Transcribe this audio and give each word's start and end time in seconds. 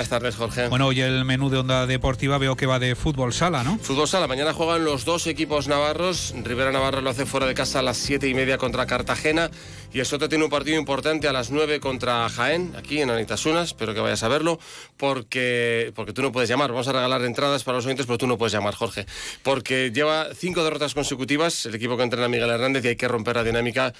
Buenas 0.00 0.08
tardes, 0.08 0.36
Jorge. 0.36 0.68
Bueno, 0.68 0.86
hoy 0.86 1.02
el 1.02 1.26
menú 1.26 1.50
de 1.50 1.58
Onda 1.58 1.86
Deportiva 1.86 2.38
veo 2.38 2.56
que 2.56 2.64
va 2.64 2.78
de 2.78 2.94
fútbol 2.94 3.34
sala, 3.34 3.62
¿no? 3.62 3.76
Fútbol 3.76 4.08
sala. 4.08 4.26
Mañana 4.26 4.54
juegan 4.54 4.82
los 4.82 5.04
dos 5.04 5.26
equipos 5.26 5.68
navarros. 5.68 6.32
Rivera 6.42 6.72
Navarro 6.72 7.02
lo 7.02 7.10
hace 7.10 7.26
fuera 7.26 7.44
de 7.44 7.52
casa 7.52 7.80
a 7.80 7.82
las 7.82 7.98
siete 7.98 8.26
y 8.26 8.32
media 8.32 8.56
contra 8.56 8.86
Cartagena. 8.86 9.50
Y 9.92 9.98
el 10.00 10.06
Soto 10.06 10.26
tiene 10.30 10.44
un 10.44 10.48
partido 10.48 10.78
importante 10.78 11.28
a 11.28 11.34
las 11.34 11.50
nueve 11.50 11.80
contra 11.80 12.26
Jaén, 12.30 12.72
aquí 12.78 13.02
en 13.02 13.10
Anitasunas. 13.10 13.66
Espero 13.66 13.92
que 13.92 14.00
vayas 14.00 14.22
a 14.22 14.28
verlo, 14.28 14.58
porque, 14.96 15.92
porque 15.94 16.14
tú 16.14 16.22
no 16.22 16.32
puedes 16.32 16.48
llamar. 16.48 16.70
Vamos 16.70 16.88
a 16.88 16.92
regalar 16.92 17.22
entradas 17.22 17.62
para 17.62 17.76
los 17.76 17.84
oyentes, 17.84 18.06
pero 18.06 18.16
tú 18.16 18.26
no 18.26 18.38
puedes 18.38 18.54
llamar, 18.54 18.74
Jorge. 18.76 19.04
Porque 19.42 19.92
lleva 19.92 20.28
cinco 20.34 20.64
derrotas 20.64 20.94
consecutivas 20.94 21.66
el 21.66 21.74
equipo 21.74 21.98
que 21.98 22.04
entrena 22.04 22.26
Miguel 22.26 22.48
Hernández 22.48 22.86
y 22.86 22.88
hay 22.88 22.96
que 22.96 23.06
romper 23.06 23.36
la 23.36 23.44
dinámica 23.44 23.92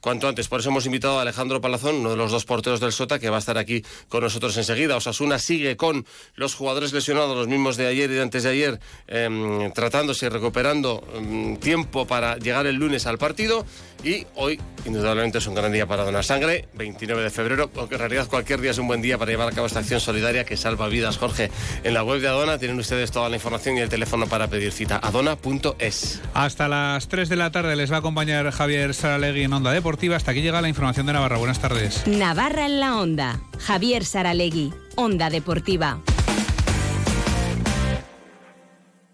cuanto 0.00 0.28
antes. 0.28 0.48
Por 0.48 0.60
eso 0.60 0.70
hemos 0.70 0.86
invitado 0.86 1.18
a 1.18 1.22
Alejandro 1.22 1.60
Palazón, 1.60 1.96
uno 1.96 2.10
de 2.10 2.16
los 2.16 2.30
dos 2.30 2.44
porteros 2.44 2.80
del 2.80 2.92
Sota, 2.92 3.18
que 3.18 3.30
va 3.30 3.36
a 3.36 3.40
estar 3.40 3.58
aquí 3.58 3.82
con 4.08 4.22
nosotros 4.22 4.56
enseguida. 4.56 4.96
Osasuna 4.96 5.38
sigue 5.38 5.76
con 5.76 6.06
los 6.34 6.54
jugadores 6.54 6.92
lesionados, 6.92 7.36
los 7.36 7.48
mismos 7.48 7.76
de 7.76 7.86
ayer 7.86 8.10
y 8.10 8.14
de 8.14 8.22
antes 8.22 8.42
de 8.42 8.50
ayer, 8.50 8.80
em, 9.06 9.72
tratándose 9.72 10.26
y 10.26 10.28
recuperando 10.28 11.02
em, 11.14 11.56
tiempo 11.56 12.06
para 12.06 12.36
llegar 12.36 12.66
el 12.66 12.76
lunes 12.76 13.06
al 13.06 13.18
partido. 13.18 13.64
Y 14.04 14.26
hoy, 14.36 14.60
indudablemente, 14.84 15.38
es 15.38 15.46
un 15.48 15.56
gran 15.56 15.72
día 15.72 15.86
para 15.86 16.04
donar 16.04 16.24
sangre, 16.24 16.68
29 16.74 17.20
de 17.20 17.30
febrero, 17.30 17.68
aunque 17.76 17.96
en 17.96 18.00
realidad 18.00 18.28
cualquier 18.28 18.60
día 18.60 18.70
es 18.70 18.78
un 18.78 18.86
buen 18.86 19.02
día 19.02 19.18
para 19.18 19.32
llevar 19.32 19.48
a 19.48 19.52
cabo 19.52 19.66
esta 19.66 19.80
acción 19.80 20.00
solidaria 20.00 20.44
que 20.44 20.56
salva 20.56 20.86
vidas. 20.86 21.18
Jorge, 21.18 21.50
en 21.82 21.94
la 21.94 22.04
web 22.04 22.20
de 22.20 22.28
Adona 22.28 22.58
tienen 22.58 22.78
ustedes 22.78 23.10
toda 23.10 23.28
la 23.28 23.36
información 23.36 23.76
y 23.76 23.80
el 23.80 23.88
teléfono 23.88 24.28
para 24.28 24.46
pedir 24.46 24.70
cita, 24.70 25.00
adona.es. 25.02 26.20
Hasta 26.32 26.68
las 26.68 27.08
3 27.08 27.28
de 27.28 27.36
la 27.36 27.50
tarde 27.50 27.74
les 27.74 27.90
va 27.90 27.96
a 27.96 27.98
acompañar 27.98 28.48
Javier 28.52 28.94
Saralegui 28.94 29.42
en 29.42 29.52
Onda 29.52 29.72
Deportiva. 29.88 30.16
Hasta 30.16 30.32
aquí 30.32 30.42
llega 30.42 30.60
la 30.60 30.68
información 30.68 31.06
de 31.06 31.14
Navarra. 31.14 31.38
Buenas 31.38 31.62
tardes. 31.62 32.06
Navarra 32.06 32.66
en 32.66 32.78
la 32.78 32.98
Onda. 32.98 33.40
Javier 33.58 34.04
Saralegui, 34.04 34.70
Onda 34.96 35.30
Deportiva. 35.30 36.02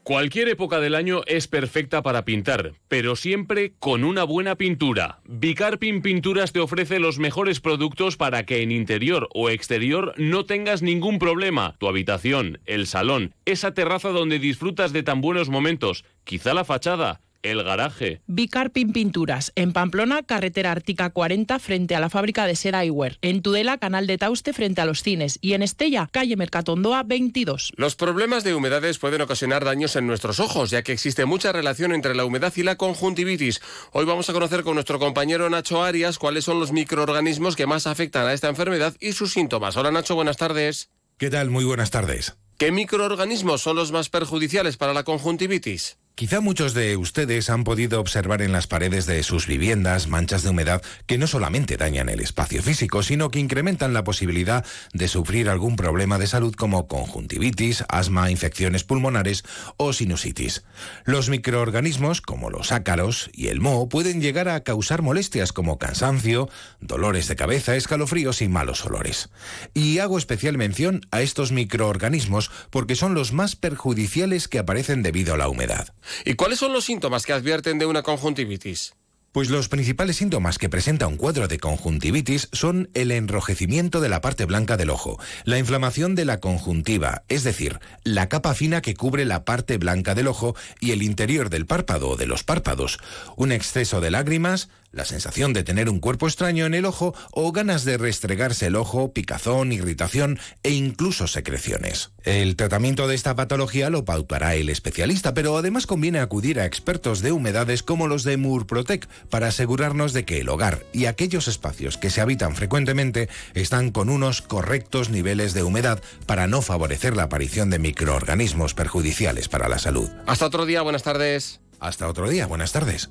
Cualquier 0.03 0.49
época 0.49 0.81
del 0.81 0.97
año 0.97 1.23
es 1.27 1.47
perfecta 1.47 2.03
para 2.03 2.25
pintar, 2.25 2.73
pero 2.89 3.15
siempre 3.15 3.75
con 3.79 4.03
una 4.03 4.25
buena 4.25 4.57
pintura. 4.57 5.21
Bicarpin 5.25 6.03
Pinturas 6.03 6.53
te 6.53 6.59
ofrece 6.59 6.99
los 6.99 7.21
mejores 7.21 7.61
productos 7.61 8.17
para 8.17 8.45
que 8.45 8.61
en 8.61 8.73
interior 8.73 9.29
o 9.33 9.51
exterior 9.51 10.13
no 10.17 10.45
tengas 10.45 10.83
ningún 10.83 11.21
problema. 11.21 11.77
Tu 11.79 11.87
habitación, 11.87 12.59
el 12.67 12.89
salón, 12.89 13.33
esa 13.45 13.75
terraza 13.75 14.09
donde 14.09 14.41
disfrutas 14.41 14.93
de 14.93 15.05
tan 15.05 15.21
buenos 15.21 15.49
momentos, 15.49 16.05
quizá 16.25 16.53
la 16.53 16.65
fachada 16.65 17.21
el 17.45 17.63
garaje. 17.63 18.21
Bicarpin 18.27 18.93
Pinturas, 18.93 19.53
en 19.55 19.73
Pamplona, 19.73 20.23
carretera 20.23 20.73
Ártica 20.73 21.11
40, 21.11 21.59
frente 21.59 21.95
a 21.95 22.01
la 22.01 22.11
fábrica 22.11 22.47
de 22.47 22.57
seda 22.57 22.85
Iwer. 22.85 23.19
En 23.23 23.43
Tudela, 23.43 23.79
canal 23.79 24.07
de 24.07 24.19
Tauste, 24.19 24.53
frente 24.53 24.81
a 24.81 24.87
los 24.87 25.03
cines. 25.03 25.39
Y 25.41 25.53
en 25.53 25.63
Estella, 25.63 26.09
calle 26.11 26.37
Mercatondoa 26.37 27.03
22. 27.03 27.73
Los 27.77 27.97
problemas 27.97 28.45
de 28.45 28.55
humedades 28.55 28.99
pueden 28.99 29.21
ocasionar 29.21 29.65
daños 29.65 29.95
en 29.97 30.07
nuestros 30.07 30.41
ojos, 30.41 30.71
ya 30.71 30.83
que 30.83 30.93
existe 30.93 31.27
mucha 31.27 31.53
relación 31.53 31.93
entre 31.93 32.15
la 32.15 32.25
humedad 32.25 32.53
y 32.57 32.63
la 32.63 32.77
conjuntivitis. 32.77 33.61
Hoy 33.93 34.05
vamos 34.05 34.29
a 34.31 34.33
conocer 34.33 34.63
con 34.63 34.75
nuestro 34.75 34.99
compañero 34.99 35.49
Nacho 35.51 35.83
Arias 35.83 36.19
cuáles 36.19 36.45
son 36.45 36.59
los 36.61 36.73
microorganismos 36.73 37.57
que 37.57 37.67
más 37.67 37.87
afectan 37.87 38.27
a 38.27 38.33
esta 38.33 38.49
enfermedad 38.49 38.95
y 39.01 39.13
sus 39.13 39.33
síntomas. 39.33 39.77
Hola 39.77 39.91
Nacho, 39.91 40.15
buenas 40.15 40.37
tardes. 40.37 40.91
¿Qué 41.19 41.31
tal? 41.31 41.51
Muy 41.51 41.65
buenas 41.65 41.91
tardes. 41.91 42.37
¿Qué 42.59 42.73
microorganismos 42.73 43.63
son 43.63 43.77
los 43.77 43.93
más 43.93 44.09
perjudiciales 44.09 44.77
para 44.77 44.95
la 44.95 45.05
conjuntivitis? 45.05 45.99
Quizá 46.17 46.41
muchos 46.41 46.75
de 46.75 46.97
ustedes 46.97 47.51
han 47.51 47.65
podido 47.65 47.99
observar 47.99 48.41
en 48.41 48.53
las 48.53 48.69
paredes 48.69 49.05
de 49.07 49.21
sus 49.25 49.49
viviendas 49.49 50.07
manchas 50.07 50.45
de 50.45 50.51
humedad 50.51 50.81
que 51.07 51.19
no 51.19 51.27
solamente 51.27 51.77
dañan 51.77 52.09
el 52.09 52.21
espacio 52.21 52.63
físico, 52.63 53.03
sino 53.03 53.33
que 53.33 53.41
incrementan 53.41 53.93
la 53.93 54.05
posibilidad 54.05 54.65
de 54.93 55.09
sufrir 55.09 55.49
algún 55.49 55.75
problema 55.75 56.17
de 56.19 56.29
salud 56.29 56.55
como 56.55 56.87
conjuntivitis, 56.87 57.83
asma, 57.89 58.31
infecciones 58.31 58.85
pulmonares 58.85 59.43
o 59.77 59.93
sinusitis. 59.93 60.63
Los 61.05 61.31
microorganismos, 61.31 62.21
como 62.21 62.49
los 62.49 62.71
ácaros 62.71 63.29
y 63.33 63.49
el 63.49 63.61
moho, 63.61 63.89
pueden 63.89 64.21
llegar 64.21 64.49
a 64.49 64.63
causar 64.63 65.03
molestias 65.03 65.53
como 65.53 65.79
cansancio, 65.79 66.49
dolores 66.81 67.27
de 67.27 67.35
cabeza, 67.35 67.75
escalofríos 67.75 68.41
y 68.41 68.47
malos 68.47 68.87
olores. 68.87 69.31
Y 69.75 69.99
hago 69.99 70.17
especial 70.17 70.59
mención 70.59 71.01
a 71.11 71.23
estos 71.23 71.51
microorganismos 71.51 72.53
porque 72.71 72.95
son 72.95 73.15
los 73.15 73.33
más 73.33 73.57
perjudiciales 73.57 74.47
que 74.47 74.61
aparecen 74.61 75.03
debido 75.03 75.35
a 75.35 75.39
la 75.39 75.49
humedad. 75.49 75.93
¿Y 76.25 76.35
cuáles 76.35 76.59
son 76.59 76.73
los 76.73 76.85
síntomas 76.85 77.25
que 77.27 77.33
advierten 77.33 77.79
de 77.79 77.87
una 77.87 78.03
conjuntivitis? 78.03 78.95
Pues 79.35 79.51
los 79.51 79.69
principales 79.69 80.15
síntomas 80.15 80.59
que 80.59 80.69
presenta 80.69 81.09
un 81.09 81.17
cuadro 81.17 81.49
de 81.49 81.59
conjuntivitis 81.59 82.49
son 82.53 82.89
el 82.95 83.11
enrojecimiento 83.11 84.01
de 84.01 84.09
la 84.09 84.21
parte 84.21 84.45
blanca 84.45 84.77
del 84.77 84.91
ojo, 84.91 85.19
la 85.43 85.59
inflamación 85.59 86.15
de 86.15 86.25
la 86.25 86.39
conjuntiva, 86.39 87.25
es 87.29 87.43
decir, 87.43 87.81
la 88.05 88.29
capa 88.29 88.55
fina 88.55 88.81
que 88.81 88.95
cubre 88.95 89.25
la 89.25 89.45
parte 89.45 89.77
blanca 89.77 90.15
del 90.15 90.29
ojo 90.29 90.55
y 90.79 90.93
el 90.93 91.03
interior 91.03 91.51
del 91.51 91.67
párpado 91.67 92.11
o 92.11 92.17
de 92.17 92.29
los 92.29 92.45
párpados, 92.45 93.01
un 93.35 93.51
exceso 93.51 94.01
de 94.01 94.13
lágrimas, 94.13 94.69
la 94.95 95.05
sensación 95.05 95.53
de 95.53 95.65
tener 95.65 95.89
un 95.89 96.01
cuerpo 96.01 96.27
extraño 96.27 96.67
en 96.67 96.75
el 96.75 96.85
ojo 96.85 97.15
o 97.33 97.53
ganas 97.53 97.85
de 97.85 97.99
restregarse 97.99 98.67
el 98.67 98.77
ojo, 98.77 99.13
picazón, 99.13 99.73
irritación 99.73 100.39
e 100.63 100.71
incluso 100.71 101.27
secreciones. 101.27 102.13
El 102.23 102.57
tratamiento 102.57 103.07
de 103.09 103.15
esta 103.15 103.35
patología 103.35 103.91
lo 103.91 104.05
pautará 104.05 104.55
el 104.55 104.69
especialista, 104.69 105.35
pero 105.35 105.57
además 105.57 105.87
conviene 105.87 106.21
acudir 106.21 106.61
a 106.61 106.65
expertos 106.65 107.21
de 107.21 107.33
humedades 107.33 107.83
como 107.83 108.07
los 108.07 108.25
de 108.25 108.37
Murprotec 108.37 109.09
para 109.29 109.49
asegurarnos 109.49 110.13
de 110.13 110.25
que 110.25 110.41
el 110.41 110.49
hogar 110.49 110.85
y 110.93 111.07
aquellos 111.07 111.49
espacios 111.49 111.99
que 111.99 112.11
se 112.11 112.21
habitan 112.21 112.55
frecuentemente 112.55 113.29
están 113.55 113.91
con 113.91 114.09
unos 114.09 114.43
correctos 114.43 115.11
niveles 115.11 115.55
de 115.55 115.63
humedad 115.63 116.01
para 116.27 116.47
no 116.47 116.63
favorecer 116.63 117.17
la 117.17 117.25
aparición 117.25 117.71
de 117.71 117.79
microorganismos 117.79 118.75
perjudiciales 118.75 119.49
para 119.49 119.69
la 119.69 119.79
salud. 119.79 120.09
Hasta 120.27 120.47
otro 120.47 120.67
día, 120.67 120.83
buenas 120.83 121.03
tardes. 121.03 121.61
Hasta 121.81 122.09
otro 122.09 122.29
día, 122.29 122.47
buenas 122.47 122.73
tardes. 122.73 123.11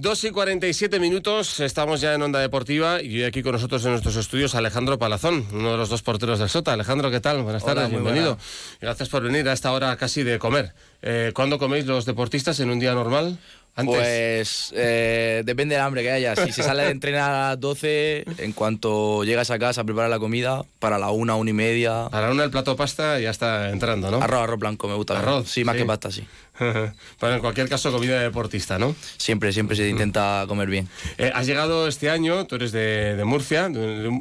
2 0.00 0.24
y 0.24 0.30
47 0.30 1.00
minutos, 1.00 1.58
estamos 1.58 2.00
ya 2.00 2.14
en 2.14 2.22
Onda 2.22 2.38
Deportiva 2.38 3.02
y 3.02 3.16
hoy 3.16 3.24
aquí 3.24 3.42
con 3.42 3.50
nosotros 3.50 3.84
en 3.84 3.90
nuestros 3.90 4.14
estudios 4.14 4.54
Alejandro 4.54 4.96
Palazón, 4.96 5.44
uno 5.52 5.72
de 5.72 5.76
los 5.76 5.88
dos 5.88 6.02
porteros 6.02 6.38
del 6.38 6.48
Sota. 6.48 6.72
Alejandro, 6.72 7.10
¿qué 7.10 7.18
tal? 7.18 7.42
Buenas 7.42 7.64
tardes, 7.64 7.90
bienvenido. 7.90 8.38
Gracias 8.80 9.08
por 9.08 9.24
venir 9.24 9.48
a 9.48 9.52
esta 9.52 9.72
hora 9.72 9.96
casi 9.96 10.22
de 10.22 10.38
comer. 10.38 10.72
Eh, 11.02 11.32
¿Cuándo 11.34 11.58
coméis 11.58 11.84
los 11.86 12.04
deportistas 12.04 12.60
en 12.60 12.70
un 12.70 12.78
día 12.78 12.94
normal? 12.94 13.38
¿Antes? 13.74 13.94
Pues 13.96 14.72
eh, 14.74 15.42
depende 15.44 15.76
del 15.76 15.84
hambre 15.84 16.02
que 16.02 16.10
haya. 16.10 16.34
Si 16.34 16.50
se 16.50 16.64
sale 16.64 16.82
de 16.82 16.90
entrenar 16.90 17.30
a 17.30 17.48
las 17.50 17.60
12, 17.60 18.24
en 18.38 18.52
cuanto 18.52 19.22
llegas 19.22 19.50
a 19.52 19.58
casa 19.60 19.82
a 19.82 19.84
preparar 19.84 20.10
la 20.10 20.18
comida, 20.18 20.64
para 20.80 20.98
la 20.98 21.10
una, 21.10 21.36
una 21.36 21.50
y 21.50 21.52
media. 21.52 22.06
A 22.06 22.20
la 22.20 22.30
una 22.32 22.42
el 22.44 22.50
plato 22.50 22.72
de 22.72 22.76
pasta 22.76 23.20
ya 23.20 23.30
está 23.30 23.70
entrando, 23.70 24.10
¿no? 24.10 24.20
Arroz, 24.20 24.42
arroz 24.42 24.58
blanco, 24.58 24.88
me 24.88 24.94
gusta. 24.94 25.18
Arroz, 25.20 25.48
Sí, 25.48 25.62
más 25.64 25.74
sí. 25.76 25.82
que 25.82 25.86
pasta, 25.86 26.10
sí. 26.10 26.26
Pero 26.58 27.34
en 27.34 27.38
cualquier 27.40 27.68
caso, 27.68 27.92
comida 27.92 28.16
de 28.18 28.24
deportista, 28.24 28.80
¿no? 28.80 28.96
Siempre, 29.16 29.52
siempre 29.52 29.76
se 29.76 29.88
intenta 29.88 30.44
comer 30.48 30.68
bien. 30.68 30.88
Eh, 31.16 31.30
has 31.32 31.46
llegado 31.46 31.86
este 31.86 32.10
año, 32.10 32.46
tú 32.48 32.56
eres 32.56 32.72
de, 32.72 33.14
de 33.14 33.24
Murcia, 33.24 33.70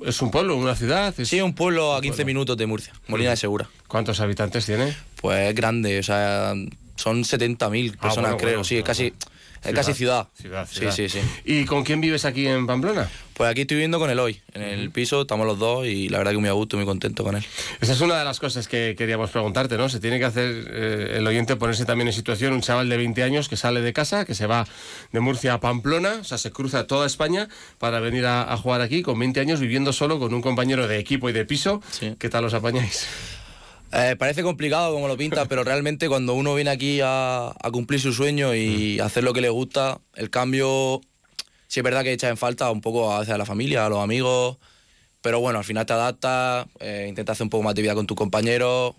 ¿es 0.05 0.21
un 0.21 0.29
pueblo, 0.29 0.55
una 0.55 0.75
ciudad? 0.75 1.15
¿Es- 1.19 1.29
Sí, 1.29 1.41
un 1.41 1.55
pueblo 1.55 1.95
a 1.95 2.01
15 2.01 2.25
minutos 2.25 2.55
de 2.57 2.67
Murcia, 2.67 2.93
Molina 3.07 3.31
de 3.31 3.37
Segura. 3.37 3.67
¿Cuántos 3.87 4.19
habitantes 4.19 4.67
tiene? 4.67 4.95
Pues 5.19 5.49
es 5.49 5.55
grande, 5.55 5.97
o 5.97 6.03
sea, 6.03 6.53
son 6.95 7.23
70.000 7.23 7.97
personas, 7.97 8.17
Ah, 8.17 8.21
bueno, 8.21 8.37
creo. 8.37 8.49
bueno, 8.51 8.63
sí, 8.63 8.75
es 8.77 8.81
bueno, 8.83 8.85
casi, 8.85 9.13
bueno. 9.67 9.79
es 9.79 9.85
casi 9.85 9.97
ciudad. 9.97 10.27
Ciudad, 10.33 10.67
Sí, 10.69 10.79
ciudad. 10.79 10.91
sí, 10.93 11.09
sí. 11.09 11.19
¿Y 11.45 11.65
con 11.65 11.83
quién 11.83 12.01
vives 12.01 12.25
aquí 12.25 12.47
en 12.47 12.65
Pamplona? 12.67 13.09
Pues 13.33 13.51
aquí 13.51 13.61
estoy 13.61 13.75
viviendo 13.75 13.99
con 13.99 14.09
él 14.09 14.17
hoy, 14.17 14.41
en 14.53 14.63
el 14.63 14.89
piso, 14.89 15.21
estamos 15.21 15.45
los 15.45 15.59
dos 15.59 15.85
y 15.85 16.09
la 16.09 16.17
verdad 16.17 16.31
que 16.31 16.39
muy 16.39 16.49
a 16.49 16.53
gusto, 16.53 16.75
muy 16.75 16.87
contento 16.87 17.23
con 17.23 17.35
él. 17.35 17.45
Esa 17.79 17.93
es 17.93 18.01
una 18.01 18.17
de 18.17 18.25
las 18.25 18.39
cosas 18.39 18.67
que 18.67 18.95
queríamos 18.97 19.29
preguntarte, 19.29 19.77
¿no? 19.77 19.89
Se 19.89 19.99
tiene 19.99 20.17
que 20.17 20.25
hacer 20.25 20.65
eh, 20.71 21.13
el 21.17 21.27
oyente 21.27 21.55
ponerse 21.55 21.85
también 21.85 22.07
en 22.07 22.13
situación, 22.15 22.53
un 22.53 22.61
chaval 22.61 22.89
de 22.89 22.97
20 22.97 23.21
años 23.21 23.47
que 23.47 23.55
sale 23.55 23.81
de 23.81 23.93
casa, 23.93 24.25
que 24.25 24.33
se 24.33 24.47
va 24.47 24.65
de 25.11 25.19
Murcia 25.19 25.53
a 25.53 25.59
Pamplona, 25.59 26.15
o 26.19 26.23
sea, 26.23 26.39
se 26.39 26.49
cruza 26.51 26.87
toda 26.87 27.05
España 27.05 27.47
para 27.77 27.99
venir 27.99 28.25
a, 28.25 28.51
a 28.51 28.57
jugar 28.57 28.81
aquí 28.81 29.03
con 29.03 29.19
20 29.19 29.39
años 29.39 29.59
viviendo 29.59 29.93
solo 29.93 30.17
con 30.17 30.33
un 30.33 30.41
compañero 30.41 30.87
de 30.87 30.97
equipo 30.97 31.29
y 31.29 31.33
de 31.33 31.45
piso. 31.45 31.79
Sí. 31.91 32.15
¿Qué 32.17 32.29
tal 32.29 32.43
os 32.45 32.55
apañáis? 32.55 33.05
Eh, 33.93 34.15
parece 34.19 34.43
complicado 34.43 34.93
como 34.93 35.07
lo 35.07 35.15
pinta, 35.17 35.45
pero 35.45 35.63
realmente 35.63 36.09
cuando 36.09 36.33
uno 36.33 36.53
viene 36.55 36.69
aquí 36.69 36.99
a, 37.01 37.47
a 37.49 37.71
cumplir 37.71 37.99
su 38.01 38.11
sueño 38.13 38.53
y 38.53 38.99
hacer 38.99 39.23
lo 39.23 39.33
que 39.33 39.41
le 39.41 39.49
gusta, 39.49 39.99
el 40.15 40.29
cambio 40.29 41.01
sí 41.67 41.79
es 41.79 41.83
verdad 41.83 42.03
que 42.03 42.11
echa 42.11 42.27
en 42.29 42.37
falta 42.37 42.69
un 42.69 42.81
poco 42.81 43.11
a 43.13 43.19
veces 43.19 43.33
a 43.33 43.37
la 43.37 43.45
familia, 43.45 43.85
a 43.85 43.89
los 43.89 43.99
amigos, 43.99 44.57
pero 45.21 45.39
bueno, 45.39 45.59
al 45.59 45.65
final 45.65 45.85
te 45.85 45.93
adaptas, 45.93 46.67
eh, 46.79 47.05
intentas 47.07 47.35
hacer 47.37 47.45
un 47.45 47.49
poco 47.49 47.63
más 47.63 47.75
de 47.75 47.81
vida 47.81 47.95
con 47.95 48.05
tus 48.07 48.17
compañeros 48.17 48.93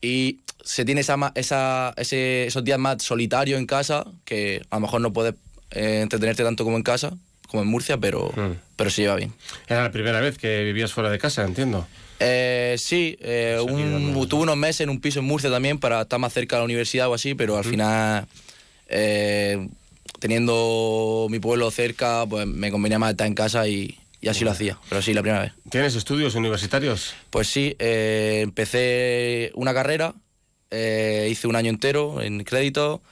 y 0.00 0.40
se 0.62 0.84
tiene 0.84 1.00
esa, 1.00 1.16
esa, 1.34 1.94
ese- 1.96 2.46
esos 2.46 2.62
días 2.62 2.78
más 2.78 3.02
solitarios 3.02 3.58
en 3.58 3.66
casa, 3.66 4.04
que 4.24 4.62
a 4.70 4.76
lo 4.76 4.80
mejor 4.80 5.00
no 5.00 5.12
puedes 5.12 5.34
eh, 5.70 6.00
entretenerte 6.02 6.42
tanto 6.44 6.62
como 6.64 6.76
en 6.76 6.82
casa, 6.82 7.12
como 7.48 7.62
en 7.62 7.68
Murcia, 7.68 7.96
pero, 7.98 8.30
Mm. 8.36 8.52
pero 8.76 8.90
se 8.90 9.02
lleva 9.02 9.16
bien. 9.16 9.32
Era 9.66 9.82
la 9.82 9.90
primera 9.90 10.20
vez 10.20 10.36
que 10.38 10.62
vivías 10.62 10.92
fuera 10.92 11.10
de 11.10 11.18
casa, 11.18 11.42
entiendo. 11.44 11.86
Eh, 12.20 12.76
sí, 12.78 13.16
eh, 13.20 13.58
un- 13.60 14.28
tuve 14.28 14.42
unos 14.42 14.56
meses 14.56 14.82
en 14.82 14.90
un 14.90 15.00
piso 15.00 15.18
en 15.20 15.24
Murcia 15.26 15.50
también 15.50 15.78
para 15.78 16.02
estar 16.02 16.18
más 16.18 16.32
cerca 16.32 16.56
de 16.56 16.60
la 16.60 16.64
universidad 16.64 17.08
o 17.08 17.14
así, 17.14 17.34
pero 17.34 17.56
al 17.58 17.64
final, 17.64 18.26
eh, 18.88 19.68
teniendo 20.20 21.26
mi 21.30 21.38
pueblo 21.38 21.70
cerca, 21.70 22.24
pues 22.28 22.46
me 22.46 22.70
convenía 22.70 22.98
más 22.98 23.10
estar 23.12 23.26
en 23.26 23.34
casa 23.34 23.66
y, 23.68 23.98
y 24.20 24.28
así 24.28 24.44
lo 24.44 24.50
hacía. 24.52 24.78
Pero 24.88 25.02
sí, 25.02 25.12
la 25.12 25.22
primera 25.22 25.42
vez. 25.42 25.52
¿Tienes 25.70 25.94
estudios 25.96 26.34
universitarios? 26.34 27.14
Pues 27.30 27.48
sí, 27.48 27.76
eh, 27.78 28.40
empecé 28.42 29.50
una 29.54 29.74
carrera, 29.74 30.14
eh, 30.70 31.28
hice 31.30 31.46
un 31.46 31.56
año 31.56 31.70
entero 31.70 32.22
en 32.22 32.42
crédito. 32.44 33.02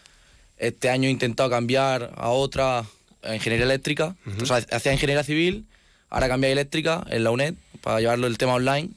Este 0.59 0.91
año 0.91 1.09
he 1.09 1.13
intentado 1.13 1.51
cambiar 1.51 2.13
a 2.17 2.29
otra, 2.29 2.85
a 3.23 3.35
ingeniería 3.35 3.65
eléctrica. 3.67 4.17
O 4.41 4.47
sea, 4.47 4.57
hacía 4.71 4.93
ingeniería 4.93 5.25
civil, 5.25 5.67
ahora 6.09 6.29
cambié 6.29 6.51
a 6.51 6.53
eléctrica 6.53 7.05
en 7.11 7.25
la 7.25 7.31
UNED 7.33 7.55
para 7.83 8.01
llevarlo 8.01 8.27
el 8.27 8.39
tema 8.39 8.55
online. 8.55 8.91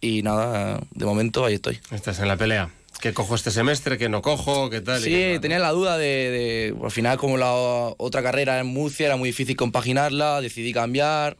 Y 0.00 0.22
nada, 0.22 0.80
de 0.90 1.04
momento 1.06 1.44
ahí 1.44 1.54
estoy. 1.54 1.78
Estás 1.90 2.18
en 2.18 2.28
la 2.28 2.36
pelea. 2.36 2.70
¿Qué 3.00 3.12
cojo 3.12 3.34
este 3.34 3.50
semestre? 3.50 3.98
¿Qué 3.98 4.08
no 4.08 4.22
cojo? 4.22 4.70
¿Qué 4.70 4.80
tal? 4.80 5.00
Sí, 5.00 5.10
qué 5.10 5.38
tenía 5.40 5.58
la 5.58 5.70
duda 5.72 5.98
de, 5.98 6.06
de- 6.06 6.74
Al 6.82 6.90
final, 6.90 7.18
como 7.18 7.36
la 7.36 7.52
otra 7.52 8.22
carrera 8.22 8.58
en 8.60 8.66
Murcia 8.66 9.06
era 9.06 9.16
muy 9.16 9.28
difícil 9.30 9.56
compaginarla, 9.56 10.40
decidí 10.40 10.72
cambiar. 10.72 11.36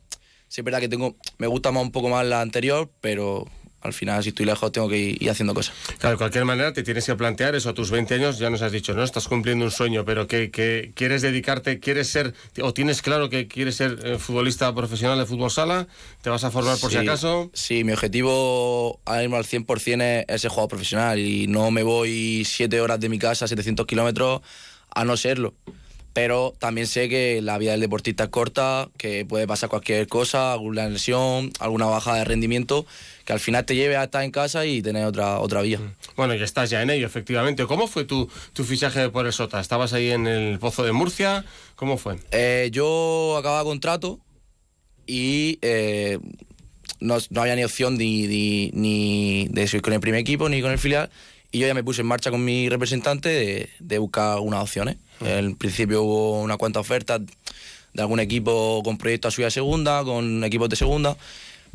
Sí, 0.48 0.60
es 0.60 0.64
verdad 0.64 0.80
que 0.80 0.88
tengo, 0.88 1.16
me 1.38 1.46
gusta 1.46 1.72
más 1.72 1.82
un 1.82 1.90
poco 1.92 2.08
más 2.08 2.24
la 2.26 2.40
anterior, 2.40 2.90
pero 3.00 3.46
al 3.84 3.92
final, 3.92 4.22
si 4.22 4.30
estoy 4.30 4.46
lejos, 4.46 4.72
tengo 4.72 4.88
que 4.88 4.98
ir, 4.98 5.22
ir 5.22 5.30
haciendo 5.30 5.54
cosas. 5.54 5.74
Claro, 5.98 6.14
de 6.14 6.18
cualquier 6.18 6.46
manera 6.46 6.72
te 6.72 6.82
tienes 6.82 7.04
que 7.04 7.14
plantear 7.14 7.54
eso 7.54 7.68
a 7.68 7.74
tus 7.74 7.90
20 7.90 8.14
años, 8.14 8.38
ya 8.38 8.48
nos 8.48 8.62
has 8.62 8.72
dicho, 8.72 8.94
¿no? 8.94 9.04
Estás 9.04 9.28
cumpliendo 9.28 9.64
un 9.64 9.70
sueño, 9.70 10.04
pero 10.04 10.26
que, 10.26 10.50
que 10.50 10.92
quieres 10.94 11.20
dedicarte, 11.20 11.78
quieres 11.80 12.08
ser, 12.08 12.34
o 12.62 12.72
tienes 12.72 13.02
claro 13.02 13.28
que 13.28 13.46
quieres 13.46 13.76
ser 13.76 13.98
eh, 14.02 14.18
futbolista 14.18 14.74
profesional 14.74 15.18
de 15.18 15.26
fútbol 15.26 15.50
sala, 15.50 15.86
te 16.22 16.30
vas 16.30 16.42
a 16.44 16.50
formar 16.50 16.78
por 16.78 16.90
si 16.90 16.96
acaso. 16.96 17.50
Sí, 17.52 17.84
mi 17.84 17.92
objetivo 17.92 19.00
ahora 19.04 19.20
mismo 19.20 19.36
al 19.36 19.44
100% 19.44 20.02
es, 20.02 20.24
es 20.28 20.40
ser 20.40 20.50
jugador 20.50 20.70
profesional 20.70 21.18
y 21.18 21.46
no 21.46 21.70
me 21.70 21.82
voy 21.82 22.44
7 22.46 22.80
horas 22.80 22.98
de 23.00 23.10
mi 23.10 23.18
casa, 23.18 23.46
700 23.46 23.86
kilómetros, 23.86 24.40
a 24.90 25.04
no 25.04 25.16
serlo. 25.18 25.54
Pero 26.14 26.54
también 26.60 26.86
sé 26.86 27.08
que 27.08 27.42
la 27.42 27.58
vida 27.58 27.72
del 27.72 27.80
deportista 27.80 28.24
es 28.24 28.30
corta, 28.30 28.88
que 28.96 29.26
puede 29.26 29.48
pasar 29.48 29.68
cualquier 29.68 30.06
cosa, 30.06 30.52
alguna 30.52 30.88
lesión, 30.88 31.50
alguna 31.58 31.86
baja 31.86 32.14
de 32.14 32.24
rendimiento, 32.24 32.86
que 33.24 33.32
al 33.32 33.40
final 33.40 33.64
te 33.66 33.74
lleve 33.74 33.96
a 33.96 34.04
estar 34.04 34.22
en 34.22 34.30
casa 34.30 34.64
y 34.64 34.80
tener 34.80 35.06
otra, 35.06 35.40
otra 35.40 35.60
vía. 35.62 35.80
Bueno, 36.16 36.36
ya 36.36 36.44
estás 36.44 36.70
ya 36.70 36.82
en 36.82 36.90
ello, 36.90 37.04
efectivamente. 37.04 37.66
¿Cómo 37.66 37.88
fue 37.88 38.04
tu, 38.04 38.30
tu 38.52 38.62
fichaje 38.62 39.08
por 39.10 39.26
el 39.26 39.32
Sota? 39.32 39.58
¿Estabas 39.58 39.92
ahí 39.92 40.12
en 40.12 40.28
el 40.28 40.60
Pozo 40.60 40.84
de 40.84 40.92
Murcia? 40.92 41.44
¿Cómo 41.74 41.98
fue? 41.98 42.16
Eh, 42.30 42.68
yo 42.70 43.36
acababa 43.36 43.64
contrato 43.64 44.20
y 45.08 45.58
eh, 45.62 46.20
no, 47.00 47.18
no 47.30 47.40
había 47.40 47.56
ni 47.56 47.64
opción 47.64 47.98
ni, 47.98 48.28
ni, 48.28 48.70
ni 48.72 49.48
de 49.50 49.66
seguir 49.66 49.82
con 49.82 49.92
el 49.92 50.00
primer 50.00 50.20
equipo 50.20 50.48
ni 50.48 50.62
con 50.62 50.70
el 50.70 50.78
filial. 50.78 51.10
Y 51.50 51.58
yo 51.58 51.66
ya 51.66 51.74
me 51.74 51.82
puse 51.82 52.02
en 52.02 52.06
marcha 52.06 52.30
con 52.30 52.44
mi 52.44 52.68
representante 52.68 53.28
de, 53.28 53.68
de 53.80 53.98
buscar 53.98 54.38
unas 54.38 54.62
opciones. 54.62 54.96
En 55.20 55.56
principio 55.56 56.02
hubo 56.02 56.40
unas 56.42 56.56
cuantas 56.56 56.80
ofertas 56.80 57.20
de 57.92 58.02
algún 58.02 58.20
equipo 58.20 58.82
con 58.84 58.98
proyectos 58.98 59.32
a 59.32 59.36
subir 59.36 59.50
segunda, 59.50 60.02
con 60.04 60.42
equipos 60.44 60.68
de 60.68 60.76
segunda. 60.76 61.16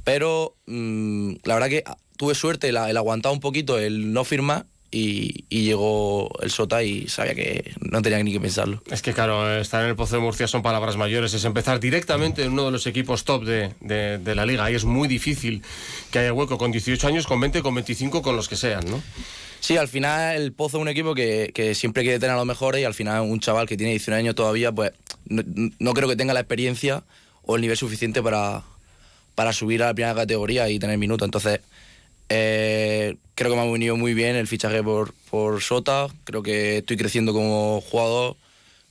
Pero 0.03 0.55
mm, 0.67 1.33
la 1.43 1.53
verdad 1.55 1.69
que 1.69 1.83
tuve 2.17 2.35
suerte 2.35 2.69
el, 2.69 2.77
el 2.77 2.97
aguantar 2.97 3.31
un 3.31 3.39
poquito, 3.39 3.77
el 3.79 4.13
no 4.13 4.23
firmar. 4.23 4.65
Y, 4.91 5.45
y 5.49 5.65
llegó 5.65 6.31
el 6.41 6.49
Sota 6.49 6.81
y 6.81 7.07
sabía 7.09 7.35
que 7.35 7.73
no 7.79 8.01
tenía 8.01 8.23
ni 8.23 8.31
que 8.33 8.39
pensarlo. 8.39 8.81
Es 8.89 9.03
que 9.03 9.13
claro, 9.13 9.59
estar 9.59 9.83
en 9.83 9.89
el 9.89 9.95
Pozo 9.95 10.15
de 10.15 10.21
Murcia 10.23 10.47
son 10.47 10.63
palabras 10.63 10.97
mayores, 10.97 11.31
es 11.35 11.45
empezar 11.45 11.79
directamente 11.79 12.41
en 12.43 12.53
uno 12.53 12.65
de 12.65 12.71
los 12.71 12.87
equipos 12.87 13.23
top 13.23 13.43
de, 13.45 13.75
de- 13.81 14.17
de 14.17 14.33
la 14.33 14.47
liga. 14.47 14.65
Ahí 14.65 14.73
es 14.73 14.85
muy 14.85 15.07
difícil 15.07 15.61
que 16.09 16.17
haya 16.17 16.33
hueco 16.33 16.57
con 16.57 16.71
18 16.71 17.05
años, 17.07 17.27
con 17.27 17.39
20, 17.39 17.61
con 17.61 17.75
25, 17.75 18.23
con 18.23 18.35
los 18.35 18.49
que 18.49 18.55
sean, 18.55 18.83
¿no? 18.89 18.99
Sí, 19.59 19.77
al 19.77 19.87
final 19.87 20.35
el 20.35 20.53
Pozo 20.53 20.77
es 20.77 20.81
un 20.81 20.87
equipo 20.87 21.13
que, 21.13 21.51
que 21.53 21.75
siempre 21.75 22.03
quiere 22.03 22.19
tener 22.19 22.33
a 22.33 22.37
los 22.37 22.45
mejores 22.45 22.81
y 22.81 22.85
al 22.85 22.93
final 22.93 23.21
un 23.21 23.39
chaval 23.39 23.67
que 23.67 23.77
tiene 23.77 23.91
19 23.91 24.19
años 24.19 24.35
todavía, 24.35 24.71
pues 24.71 24.91
no, 25.25 25.93
creo 25.93 26.07
que 26.07 26.15
tenga 26.15 26.33
la 26.33 26.39
experiencia 26.39 27.03
o 27.43 27.55
el 27.55 27.61
nivel 27.61 27.77
suficiente 27.77 28.21
para, 28.21 28.63
para 29.35 29.53
subir 29.53 29.83
a 29.83 29.87
la 29.87 29.93
primera 29.93 30.15
categoría 30.15 30.69
y 30.69 30.79
tener 30.79 30.97
minutos. 30.97 31.25
Entonces, 31.25 31.61
eh, 32.29 33.17
creo 33.35 33.51
que 33.51 33.57
me 33.57 33.63
ha 33.63 33.71
venido 33.71 33.95
muy 33.97 34.13
bien 34.13 34.35
el 34.35 34.47
fichaje 34.47 34.81
por, 34.83 35.13
por 35.29 35.61
Sota, 35.61 36.07
creo 36.23 36.41
que 36.41 36.77
estoy 36.77 36.97
creciendo 36.97 37.33
como 37.33 37.81
jugador, 37.81 38.37